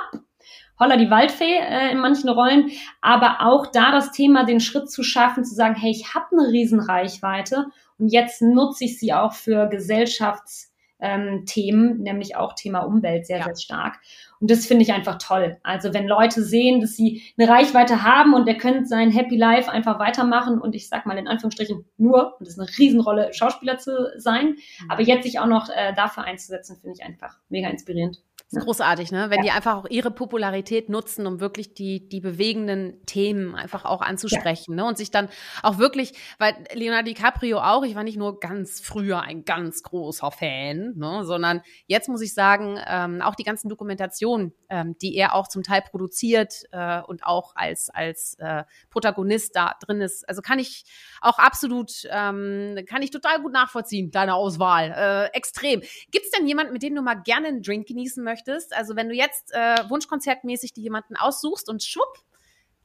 [0.79, 2.71] Holla die Waldfee äh, in manchen Rollen,
[3.01, 6.49] aber auch da das Thema, den Schritt zu schaffen, zu sagen, hey, ich habe eine
[6.49, 7.67] Riesenreichweite
[7.99, 13.45] und jetzt nutze ich sie auch für Gesellschaftsthemen, ähm, nämlich auch Thema Umwelt sehr, ja.
[13.45, 14.01] sehr stark.
[14.41, 15.59] Und das finde ich einfach toll.
[15.63, 19.71] Also wenn Leute sehen, dass sie eine Reichweite haben und der könnte sein Happy Life
[19.71, 23.79] einfach weitermachen und ich sag mal in Anführungsstrichen nur, und das ist eine Riesenrolle, Schauspieler
[23.79, 24.91] zu sein, mhm.
[24.91, 28.19] aber jetzt sich auch noch äh, dafür einzusetzen, finde ich einfach mega inspirierend.
[28.55, 29.31] Das ist großartig, ne?
[29.31, 29.45] Wenn ja.
[29.45, 34.77] die einfach auch ihre Popularität nutzen, um wirklich die, die bewegenden Themen einfach auch anzusprechen,
[34.77, 34.85] ja.
[34.85, 34.89] ne?
[34.89, 35.29] Und sich dann
[35.63, 40.31] auch wirklich, weil Leonardo DiCaprio auch, ich war nicht nur ganz früher ein ganz großer
[40.31, 41.25] Fan, ne?
[41.25, 45.63] Sondern jetzt muss ich sagen, ähm, auch die ganzen Dokumentationen, ähm, die er auch zum
[45.63, 50.85] Teil produziert äh, und auch als, als äh, Protagonist da drin ist, also kann ich
[51.21, 54.93] auch absolut, ähm, kann ich total gut nachvollziehen, deine Auswahl.
[54.97, 55.81] Äh, extrem.
[56.11, 58.44] Gibt es denn jemanden, mit dem du mal gerne einen Drink genießen möchtest?
[58.47, 58.75] Möchtest.
[58.75, 62.19] Also wenn du jetzt äh, wunschkonzertmäßig dir jemanden aussuchst und schwupp,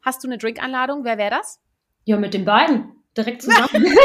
[0.01, 1.03] hast du eine Drinkeinladung.
[1.03, 1.59] Wer wäre das?
[2.05, 3.03] Ja, mit den beiden.
[3.15, 3.67] Direkt zusammen.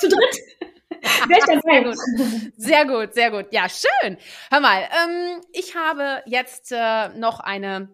[0.00, 0.38] Zu dritt.
[1.66, 1.96] Sehr gut.
[2.56, 3.46] Sehr gut, sehr gut.
[3.50, 4.18] Ja, schön.
[4.50, 7.88] Hör mal, ähm, ich habe jetzt äh, noch eine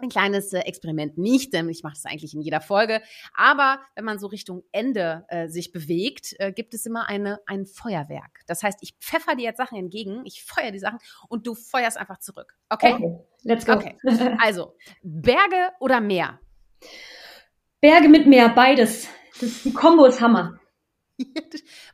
[0.00, 3.00] ein kleines äh, Experiment nicht, denn ich mache das eigentlich in jeder Folge.
[3.34, 7.66] Aber wenn man so Richtung Ende äh, sich bewegt, äh, gibt es immer eine, ein
[7.66, 8.40] Feuerwerk.
[8.46, 11.96] Das heißt, ich pfeffer dir jetzt Sachen entgegen, ich feuer die Sachen und du feuerst
[11.96, 12.56] einfach zurück.
[12.68, 12.94] Okay?
[12.94, 13.74] okay let's go.
[13.74, 13.96] Okay.
[14.40, 16.40] Also, Berge oder Meer?
[17.80, 19.08] Berge mit Meer, beides.
[19.40, 20.58] Das, die Kombo ist Hammer.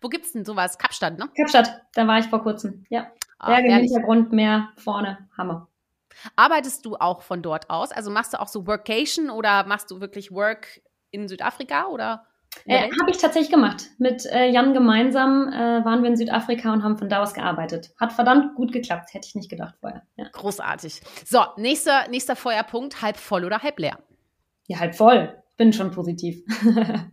[0.01, 0.79] Wo gibt's denn sowas?
[0.79, 1.29] Kapstadt, ne?
[1.37, 2.85] Kapstadt, da war ich vor kurzem.
[2.89, 3.11] Ja.
[3.39, 5.69] Ah, Berge im Hintergrund, Meer vorne, Hammer.
[6.37, 7.93] Arbeitest du auch von dort aus?
[7.93, 12.27] Also machst du auch so Workation oder machst du wirklich Work in Südafrika oder?
[12.67, 13.85] Äh, Habe ich tatsächlich gemacht.
[13.99, 17.91] Mit äh, Jan gemeinsam äh, waren wir in Südafrika und haben von da aus gearbeitet.
[17.99, 20.03] Hat verdammt gut geklappt, hätte ich nicht gedacht vorher.
[20.17, 20.27] Ja.
[20.33, 21.01] Großartig.
[21.25, 23.99] So, nächster, nächster Feuerpunkt, halb voll oder halb leer?
[24.67, 25.37] Ja, halb voll.
[25.57, 26.43] Bin schon positiv.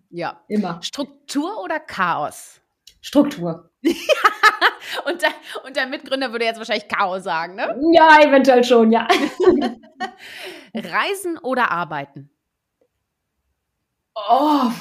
[0.09, 0.41] ja.
[0.47, 0.81] Immer.
[0.81, 2.61] Struktur oder Chaos?
[3.01, 3.69] Struktur.
[5.05, 5.29] und, der,
[5.65, 7.79] und der Mitgründer würde jetzt wahrscheinlich Chaos sagen, ne?
[7.93, 9.07] Ja, eventuell schon, ja.
[10.73, 12.29] Reisen oder arbeiten?
[14.15, 14.71] Oh,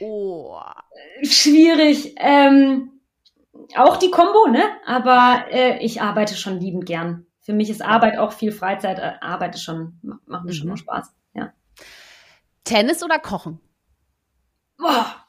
[0.00, 0.60] oh.
[1.22, 2.14] schwierig.
[2.18, 3.00] Ähm,
[3.76, 4.64] auch die Kombo, ne?
[4.86, 7.26] Aber äh, ich arbeite schon liebend gern.
[7.40, 8.98] Für mich ist Arbeit auch viel Freizeit.
[8.98, 10.56] Äh, Arbeit ist schon, macht mir mhm.
[10.56, 11.14] schon noch Spaß.
[11.34, 11.52] Ja.
[12.64, 13.60] Tennis oder Kochen?
[14.78, 15.25] Boah.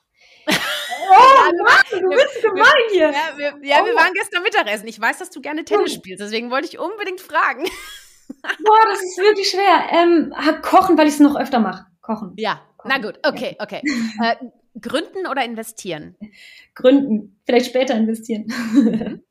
[1.47, 3.11] Oh Mann, du bist gemein hier.
[3.11, 3.85] Ja, wir, ja, oh.
[3.85, 4.87] wir waren gestern Mittagessen.
[4.87, 5.99] Ich weiß, dass du gerne Tennis hm.
[5.99, 7.63] spielst, deswegen wollte ich unbedingt fragen.
[8.63, 9.87] Boah, das ist wirklich schwer.
[9.91, 11.85] Ähm, kochen, weil ich es noch öfter mache.
[12.01, 12.33] Kochen.
[12.37, 13.81] Ja, na gut, okay, okay.
[14.21, 14.35] Äh,
[14.79, 16.15] gründen oder investieren?
[16.75, 18.45] Gründen, vielleicht später investieren.
[18.73, 19.23] Mhm.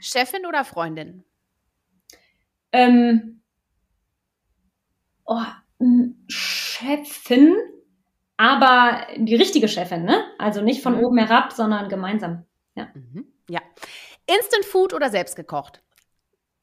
[0.00, 1.24] Chefin oder Freundin?
[2.72, 3.40] Ähm,
[5.24, 5.44] oh,
[6.28, 7.56] Chefin,
[8.38, 10.24] aber die richtige Chefin, ne?
[10.38, 11.04] Also nicht von mhm.
[11.04, 12.46] oben herab, sondern gemeinsam.
[12.74, 12.88] Ja.
[12.94, 13.26] Mhm.
[13.50, 13.60] ja.
[14.26, 15.82] Instant Food oder selbst gekocht?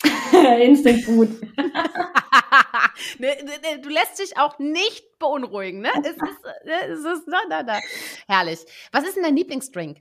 [0.59, 1.29] Instant Food.
[3.19, 5.89] Ne, ne, ne, du lässt dich auch nicht beunruhigen, ne?
[6.01, 6.21] Es ist,
[6.63, 7.79] es ist, na, na, na.
[8.27, 8.59] Herrlich.
[8.91, 9.97] Was ist denn dein Lieblingsdrink?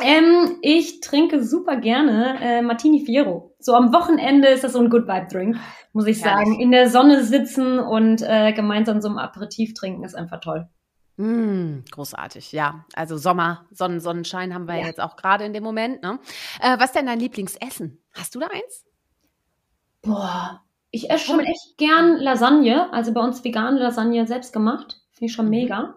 [0.00, 3.54] Ähm, ich trinke super gerne äh, Martini Fiero.
[3.58, 5.56] So am Wochenende ist das so ein Good Vibe Drink,
[5.92, 6.46] muss ich Herrlich.
[6.48, 6.60] sagen.
[6.60, 10.68] In der Sonne sitzen und äh, gemeinsam so ein Aperitif trinken ist einfach toll.
[11.16, 12.84] Mm, großartig, ja.
[12.94, 14.86] Also Sommer, Sonnen, Sonnenschein haben wir ja.
[14.86, 16.02] jetzt auch gerade in dem Moment.
[16.02, 16.18] Ne?
[16.60, 18.02] Äh, was ist denn dein Lieblingsessen?
[18.12, 18.84] Hast du da eins?
[20.02, 25.00] Boah, ich esse schon echt gern Lasagne, also bei uns vegane Lasagne selbst gemacht.
[25.12, 25.50] Finde ich schon mhm.
[25.50, 25.94] mega.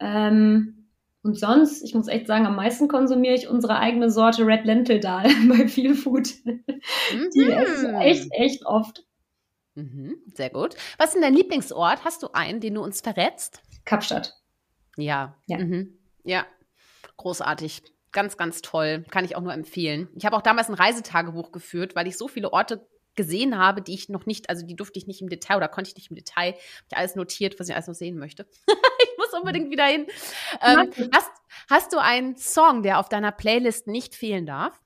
[0.00, 0.88] Ähm,
[1.22, 5.00] und sonst, ich muss echt sagen, am meisten konsumiere ich unsere eigene Sorte Red Lentil
[5.00, 6.28] Dal bei Feel Food.
[6.44, 7.30] Mhm.
[7.34, 9.04] Die esse ich echt, echt oft.
[9.74, 10.74] Mhm, sehr gut.
[10.98, 12.04] Was ist denn dein Lieblingsort?
[12.04, 13.62] Hast du einen, den du uns verrätst?
[13.84, 14.34] Kapstadt.
[14.96, 15.36] Ja.
[15.46, 15.58] Ja.
[15.58, 15.98] Mhm.
[16.24, 16.46] ja.
[17.16, 17.82] Großartig.
[18.12, 19.04] Ganz, ganz toll.
[19.10, 20.08] Kann ich auch nur empfehlen.
[20.14, 22.86] Ich habe auch damals ein Reisetagebuch geführt, weil ich so viele Orte
[23.16, 25.88] gesehen habe, die ich noch nicht, also die durfte ich nicht im Detail oder konnte
[25.88, 28.46] ich nicht im Detail, habe ich alles notiert, was ich alles noch sehen möchte.
[28.66, 30.06] ich muss unbedingt wieder hin.
[30.60, 31.30] Ähm, hast,
[31.70, 34.80] hast du einen Song, der auf deiner Playlist nicht fehlen darf?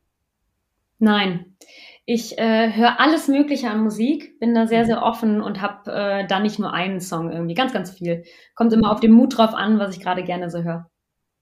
[0.99, 1.57] Nein.
[2.11, 4.87] Ich äh, höre alles Mögliche an Musik, bin da sehr, mhm.
[4.87, 8.25] sehr offen und habe äh, da nicht nur einen Song irgendwie, ganz, ganz viel.
[8.55, 10.91] Kommt immer auf den Mut drauf an, was ich gerade gerne so höre.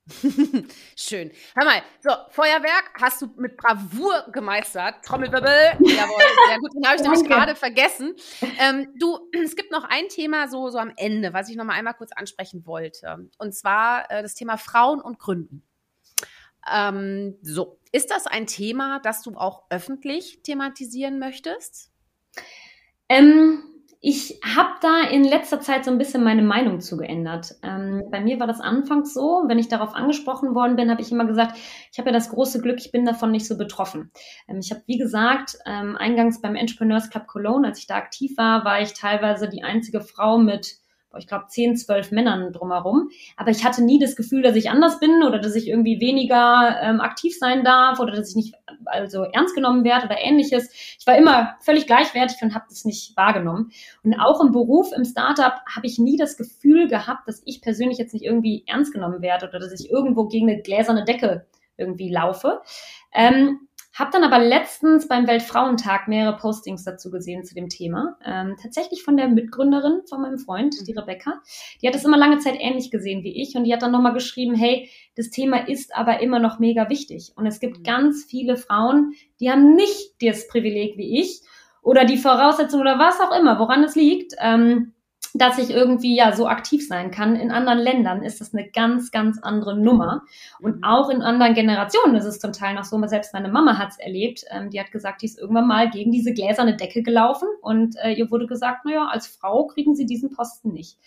[0.97, 1.31] Schön.
[1.55, 5.05] Hör mal, so, Feuerwerk hast du mit Bravour gemeistert.
[5.05, 5.77] Trommelwirbel.
[5.79, 6.75] Jawohl, sehr gut.
[6.75, 8.17] Den habe ich nämlich gerade vergessen.
[8.59, 11.75] Ähm, du, es gibt noch ein Thema so, so am Ende, was ich noch mal
[11.75, 13.29] einmal kurz ansprechen wollte.
[13.39, 15.63] Und zwar äh, das Thema Frauen und Gründen.
[16.73, 21.91] Ähm, so, ist das ein Thema, das du auch öffentlich thematisieren möchtest?
[23.09, 23.63] Ähm,
[24.01, 27.57] ich habe da in letzter Zeit so ein bisschen meine Meinung zugeändert.
[27.63, 31.11] Ähm, bei mir war das anfangs so, wenn ich darauf angesprochen worden bin, habe ich
[31.11, 31.57] immer gesagt,
[31.91, 34.13] ich habe ja das große Glück, ich bin davon nicht so betroffen.
[34.49, 38.37] Ähm, ich habe, wie gesagt, ähm, eingangs beim Entrepreneurs Club Cologne, als ich da aktiv
[38.37, 40.77] war, war ich teilweise die einzige Frau mit
[41.19, 43.11] ich glaube, zehn, zwölf Männern drumherum.
[43.37, 46.79] Aber ich hatte nie das Gefühl, dass ich anders bin oder dass ich irgendwie weniger
[46.83, 48.55] ähm, aktiv sein darf oder dass ich nicht
[48.85, 50.71] also ernst genommen werde oder ähnliches.
[50.99, 53.71] Ich war immer völlig gleichwertig und habe das nicht wahrgenommen.
[54.03, 57.99] Und auch im Beruf, im Startup, habe ich nie das Gefühl gehabt, dass ich persönlich
[57.99, 61.47] jetzt nicht irgendwie ernst genommen werde oder dass ich irgendwo gegen eine gläserne Decke
[61.77, 62.61] irgendwie laufe.
[63.13, 63.61] Ähm,
[63.99, 68.19] hab dann aber letztens beim Weltfrauentag mehrere Postings dazu gesehen zu dem Thema.
[68.25, 70.99] Ähm, tatsächlich von der Mitgründerin von meinem Freund, die mhm.
[70.99, 71.41] Rebecca.
[71.81, 74.13] Die hat das immer lange Zeit ähnlich gesehen wie ich und die hat dann nochmal
[74.13, 77.33] geschrieben, hey, das Thema ist aber immer noch mega wichtig.
[77.37, 77.83] Und es gibt mhm.
[77.85, 81.41] ganz viele Frauen, die haben nicht das Privileg wie ich
[81.81, 84.35] oder die Voraussetzung oder was auch immer, woran es liegt.
[84.41, 84.93] Ähm,
[85.39, 87.37] dass ich irgendwie ja so aktiv sein kann.
[87.37, 90.23] In anderen Ländern ist das eine ganz, ganz andere Nummer.
[90.61, 90.85] Und mhm.
[90.85, 93.99] auch in anderen Generationen ist es zum Teil noch so, selbst meine Mama hat es
[93.99, 94.45] erlebt.
[94.51, 98.13] Ähm, die hat gesagt, die ist irgendwann mal gegen diese gläserne Decke gelaufen und äh,
[98.13, 100.99] ihr wurde gesagt, naja, als Frau kriegen sie diesen Posten nicht.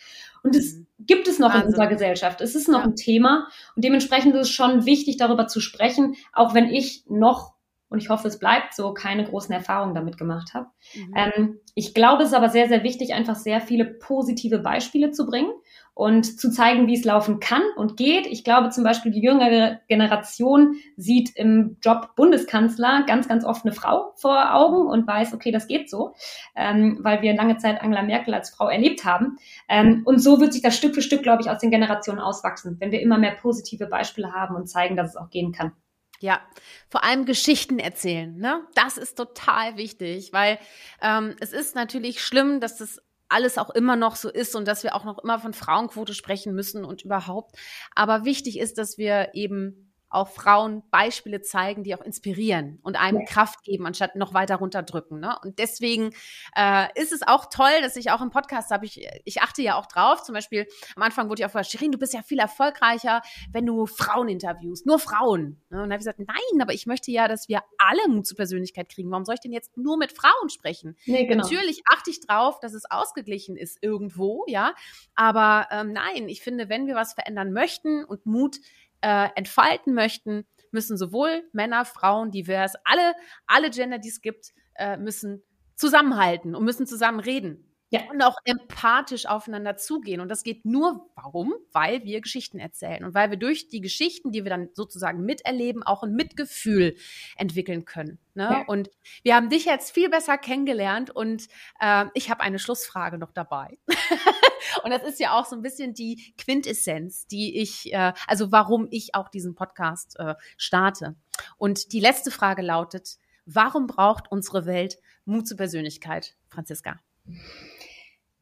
[0.44, 0.88] Und es mhm.
[1.00, 1.62] gibt es noch Wahnsinn.
[1.62, 2.42] in unserer Gesellschaft.
[2.42, 2.86] Es ist noch ja.
[2.86, 7.54] ein Thema und dementsprechend ist es schon wichtig, darüber zu sprechen, auch wenn ich noch
[7.90, 10.68] und ich hoffe, es bleibt so, keine großen Erfahrungen damit gemacht habe.
[10.96, 11.14] Mhm.
[11.16, 15.26] Ähm, ich glaube, es ist aber sehr, sehr wichtig, einfach sehr viele positive Beispiele zu
[15.26, 15.52] bringen
[16.00, 18.26] und zu zeigen, wie es laufen kann und geht.
[18.26, 23.74] Ich glaube zum Beispiel, die jüngere Generation sieht im Job Bundeskanzler ganz, ganz oft eine
[23.74, 26.14] Frau vor Augen und weiß, okay, das geht so,
[26.56, 29.40] ähm, weil wir lange Zeit Angela Merkel als Frau erlebt haben.
[29.68, 32.78] Ähm, und so wird sich das Stück für Stück, glaube ich, aus den Generationen auswachsen,
[32.80, 35.74] wenn wir immer mehr positive Beispiele haben und zeigen, dass es auch gehen kann.
[36.22, 36.42] Ja,
[36.90, 38.38] vor allem Geschichten erzählen.
[38.38, 38.68] Ne?
[38.76, 40.60] Das ist total wichtig, weil
[41.02, 44.84] ähm, es ist natürlich schlimm, dass das alles auch immer noch so ist und dass
[44.84, 47.56] wir auch noch immer von Frauenquote sprechen müssen und überhaupt.
[47.96, 53.20] Aber wichtig ist, dass wir eben auch Frauen Beispiele zeigen, die auch inspirieren und einem
[53.20, 53.26] ja.
[53.26, 55.20] Kraft geben, anstatt noch weiter runterdrücken.
[55.20, 55.38] Ne?
[55.44, 56.12] Und deswegen
[56.56, 59.76] äh, ist es auch toll, dass ich auch im Podcast habe, ich, ich achte ja
[59.76, 60.24] auch drauf.
[60.24, 63.66] Zum Beispiel am Anfang wurde ja auch gesagt, Shirin, du bist ja viel erfolgreicher, wenn
[63.66, 65.62] du Frauen interviewst, nur Frauen.
[65.70, 65.78] Ne?
[65.78, 68.38] Und dann habe ich gesagt, nein, aber ich möchte ja, dass wir alle Mut zur
[68.38, 69.12] Persönlichkeit kriegen.
[69.12, 70.98] Warum soll ich denn jetzt nur mit Frauen sprechen?
[71.06, 71.44] Nee, genau.
[71.44, 74.74] Natürlich achte ich drauf, dass es ausgeglichen ist irgendwo, ja.
[75.16, 78.58] Aber ähm, nein, ich finde, wenn wir was verändern möchten und Mut
[79.02, 83.14] äh, entfalten möchten, müssen sowohl Männer, Frauen, divers, alle,
[83.48, 85.44] alle Gender, die es gibt, äh, müssen
[85.76, 87.69] zusammenhalten und müssen zusammen reden.
[87.92, 88.02] Ja.
[88.12, 90.22] Und auch empathisch aufeinander zugehen.
[90.22, 91.54] Und das geht nur, warum?
[91.72, 95.82] Weil wir Geschichten erzählen und weil wir durch die Geschichten, die wir dann sozusagen miterleben,
[95.82, 96.96] auch ein Mitgefühl
[97.36, 98.20] entwickeln können.
[98.36, 98.44] Ne?
[98.44, 98.64] Ja.
[98.68, 98.92] Und
[99.24, 101.48] wir haben dich jetzt viel besser kennengelernt und
[101.80, 103.80] äh, ich habe eine Schlussfrage noch dabei.
[104.84, 108.88] und das ist ja auch so ein bisschen die Quintessenz, die ich, äh, also warum
[108.92, 111.16] ich auch diesen Podcast äh, starte.
[111.58, 117.00] Und die letzte Frage lautet, warum braucht unsere Welt Mut zur Persönlichkeit, Franziska?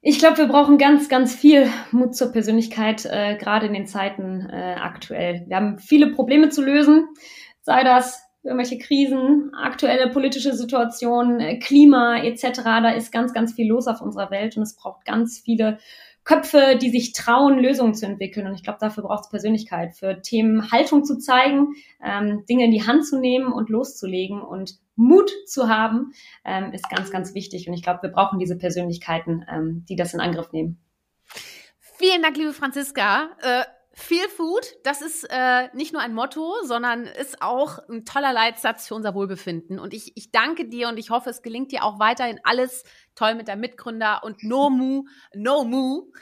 [0.01, 4.47] Ich glaube, wir brauchen ganz, ganz viel Mut zur Persönlichkeit, äh, gerade in den Zeiten
[4.49, 5.43] äh, aktuell.
[5.47, 7.07] Wir haben viele Probleme zu lösen,
[7.61, 12.61] sei das irgendwelche Krisen, aktuelle politische Situationen, äh, Klima etc.
[12.63, 15.79] Da ist ganz, ganz viel los auf unserer Welt und es braucht ganz viele
[16.27, 18.47] Köpfe, die sich trauen, Lösungen zu entwickeln.
[18.47, 22.71] Und ich glaube, dafür braucht es Persönlichkeit, für Themen Haltung zu zeigen, ähm, Dinge in
[22.71, 26.11] die Hand zu nehmen und loszulegen und Mut zu haben,
[26.43, 27.69] ähm, ist ganz, ganz wichtig.
[27.69, 30.77] Und ich glaube, wir brauchen diese Persönlichkeiten, ähm, die das in Angriff nehmen.
[31.79, 33.29] Vielen Dank, liebe Franziska.
[33.41, 33.63] Äh
[33.99, 38.87] Feel Food, das ist äh, nicht nur ein Motto, sondern ist auch ein toller Leitsatz
[38.87, 39.79] für unser Wohlbefinden.
[39.79, 42.83] Und ich, ich danke dir und ich hoffe, es gelingt dir auch weiterhin alles
[43.17, 46.11] toll mit der Mitgründer und No Mu, No Mu.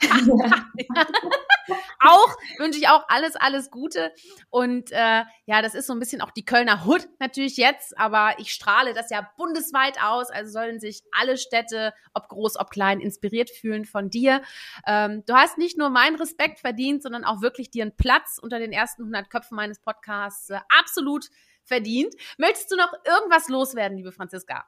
[2.00, 4.12] auch wünsche ich auch alles, alles Gute.
[4.50, 8.34] Und äh, ja, das ist so ein bisschen auch die Kölner Hood natürlich jetzt, aber
[8.38, 10.30] ich strahle das ja bundesweit aus.
[10.30, 14.42] Also sollen sich alle Städte, ob groß, ob klein, inspiriert fühlen von dir.
[14.86, 18.58] Ähm, du hast nicht nur meinen Respekt verdient, sondern auch wirklich dir einen Platz unter
[18.58, 21.26] den ersten 100 Köpfen meines Podcasts äh, absolut
[21.62, 22.14] verdient.
[22.38, 24.64] Möchtest du noch irgendwas loswerden, liebe Franziska?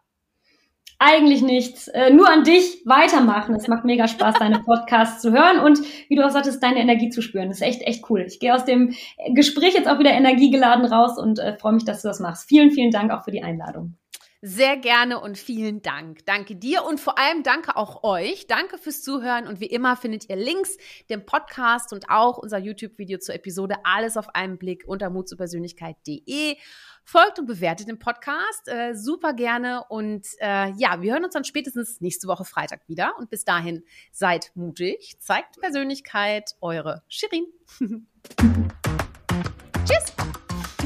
[1.00, 1.86] Eigentlich nichts.
[1.88, 3.54] Äh, nur an dich weitermachen.
[3.54, 7.08] Es macht mega Spaß, deine Podcasts zu hören und wie du auch sagtest, deine Energie
[7.08, 7.48] zu spüren.
[7.48, 8.24] Das ist echt, echt cool.
[8.26, 8.94] Ich gehe aus dem
[9.34, 12.48] Gespräch jetzt auch wieder energiegeladen raus und äh, freue mich, dass du das machst.
[12.48, 13.94] Vielen, vielen Dank auch für die Einladung.
[14.40, 16.24] Sehr gerne und vielen Dank.
[16.24, 18.46] Danke dir und vor allem danke auch euch.
[18.46, 20.76] Danke fürs Zuhören und wie immer findet ihr Links,
[21.10, 26.56] den Podcast und auch unser YouTube-Video zur Episode alles auf einen Blick unter mutzupersönlichkeit.de.
[27.02, 31.42] Folgt und bewertet den Podcast äh, super gerne und äh, ja, wir hören uns dann
[31.42, 33.82] spätestens nächste Woche Freitag wieder und bis dahin
[34.12, 37.46] seid mutig, zeigt Persönlichkeit, eure Shirin.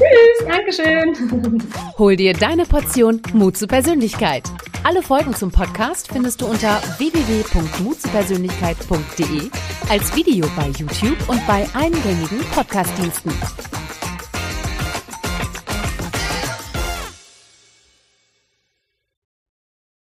[0.03, 0.47] Tschüss.
[0.47, 1.63] Dankeschön.
[1.97, 4.43] Hol dir deine Portion Mut zur Persönlichkeit.
[4.83, 9.49] Alle Folgen zum Podcast findest du unter www.mutzupersönlichkeit.de
[9.89, 13.31] als Video bei YouTube und bei allen gängigen Podcastdiensten.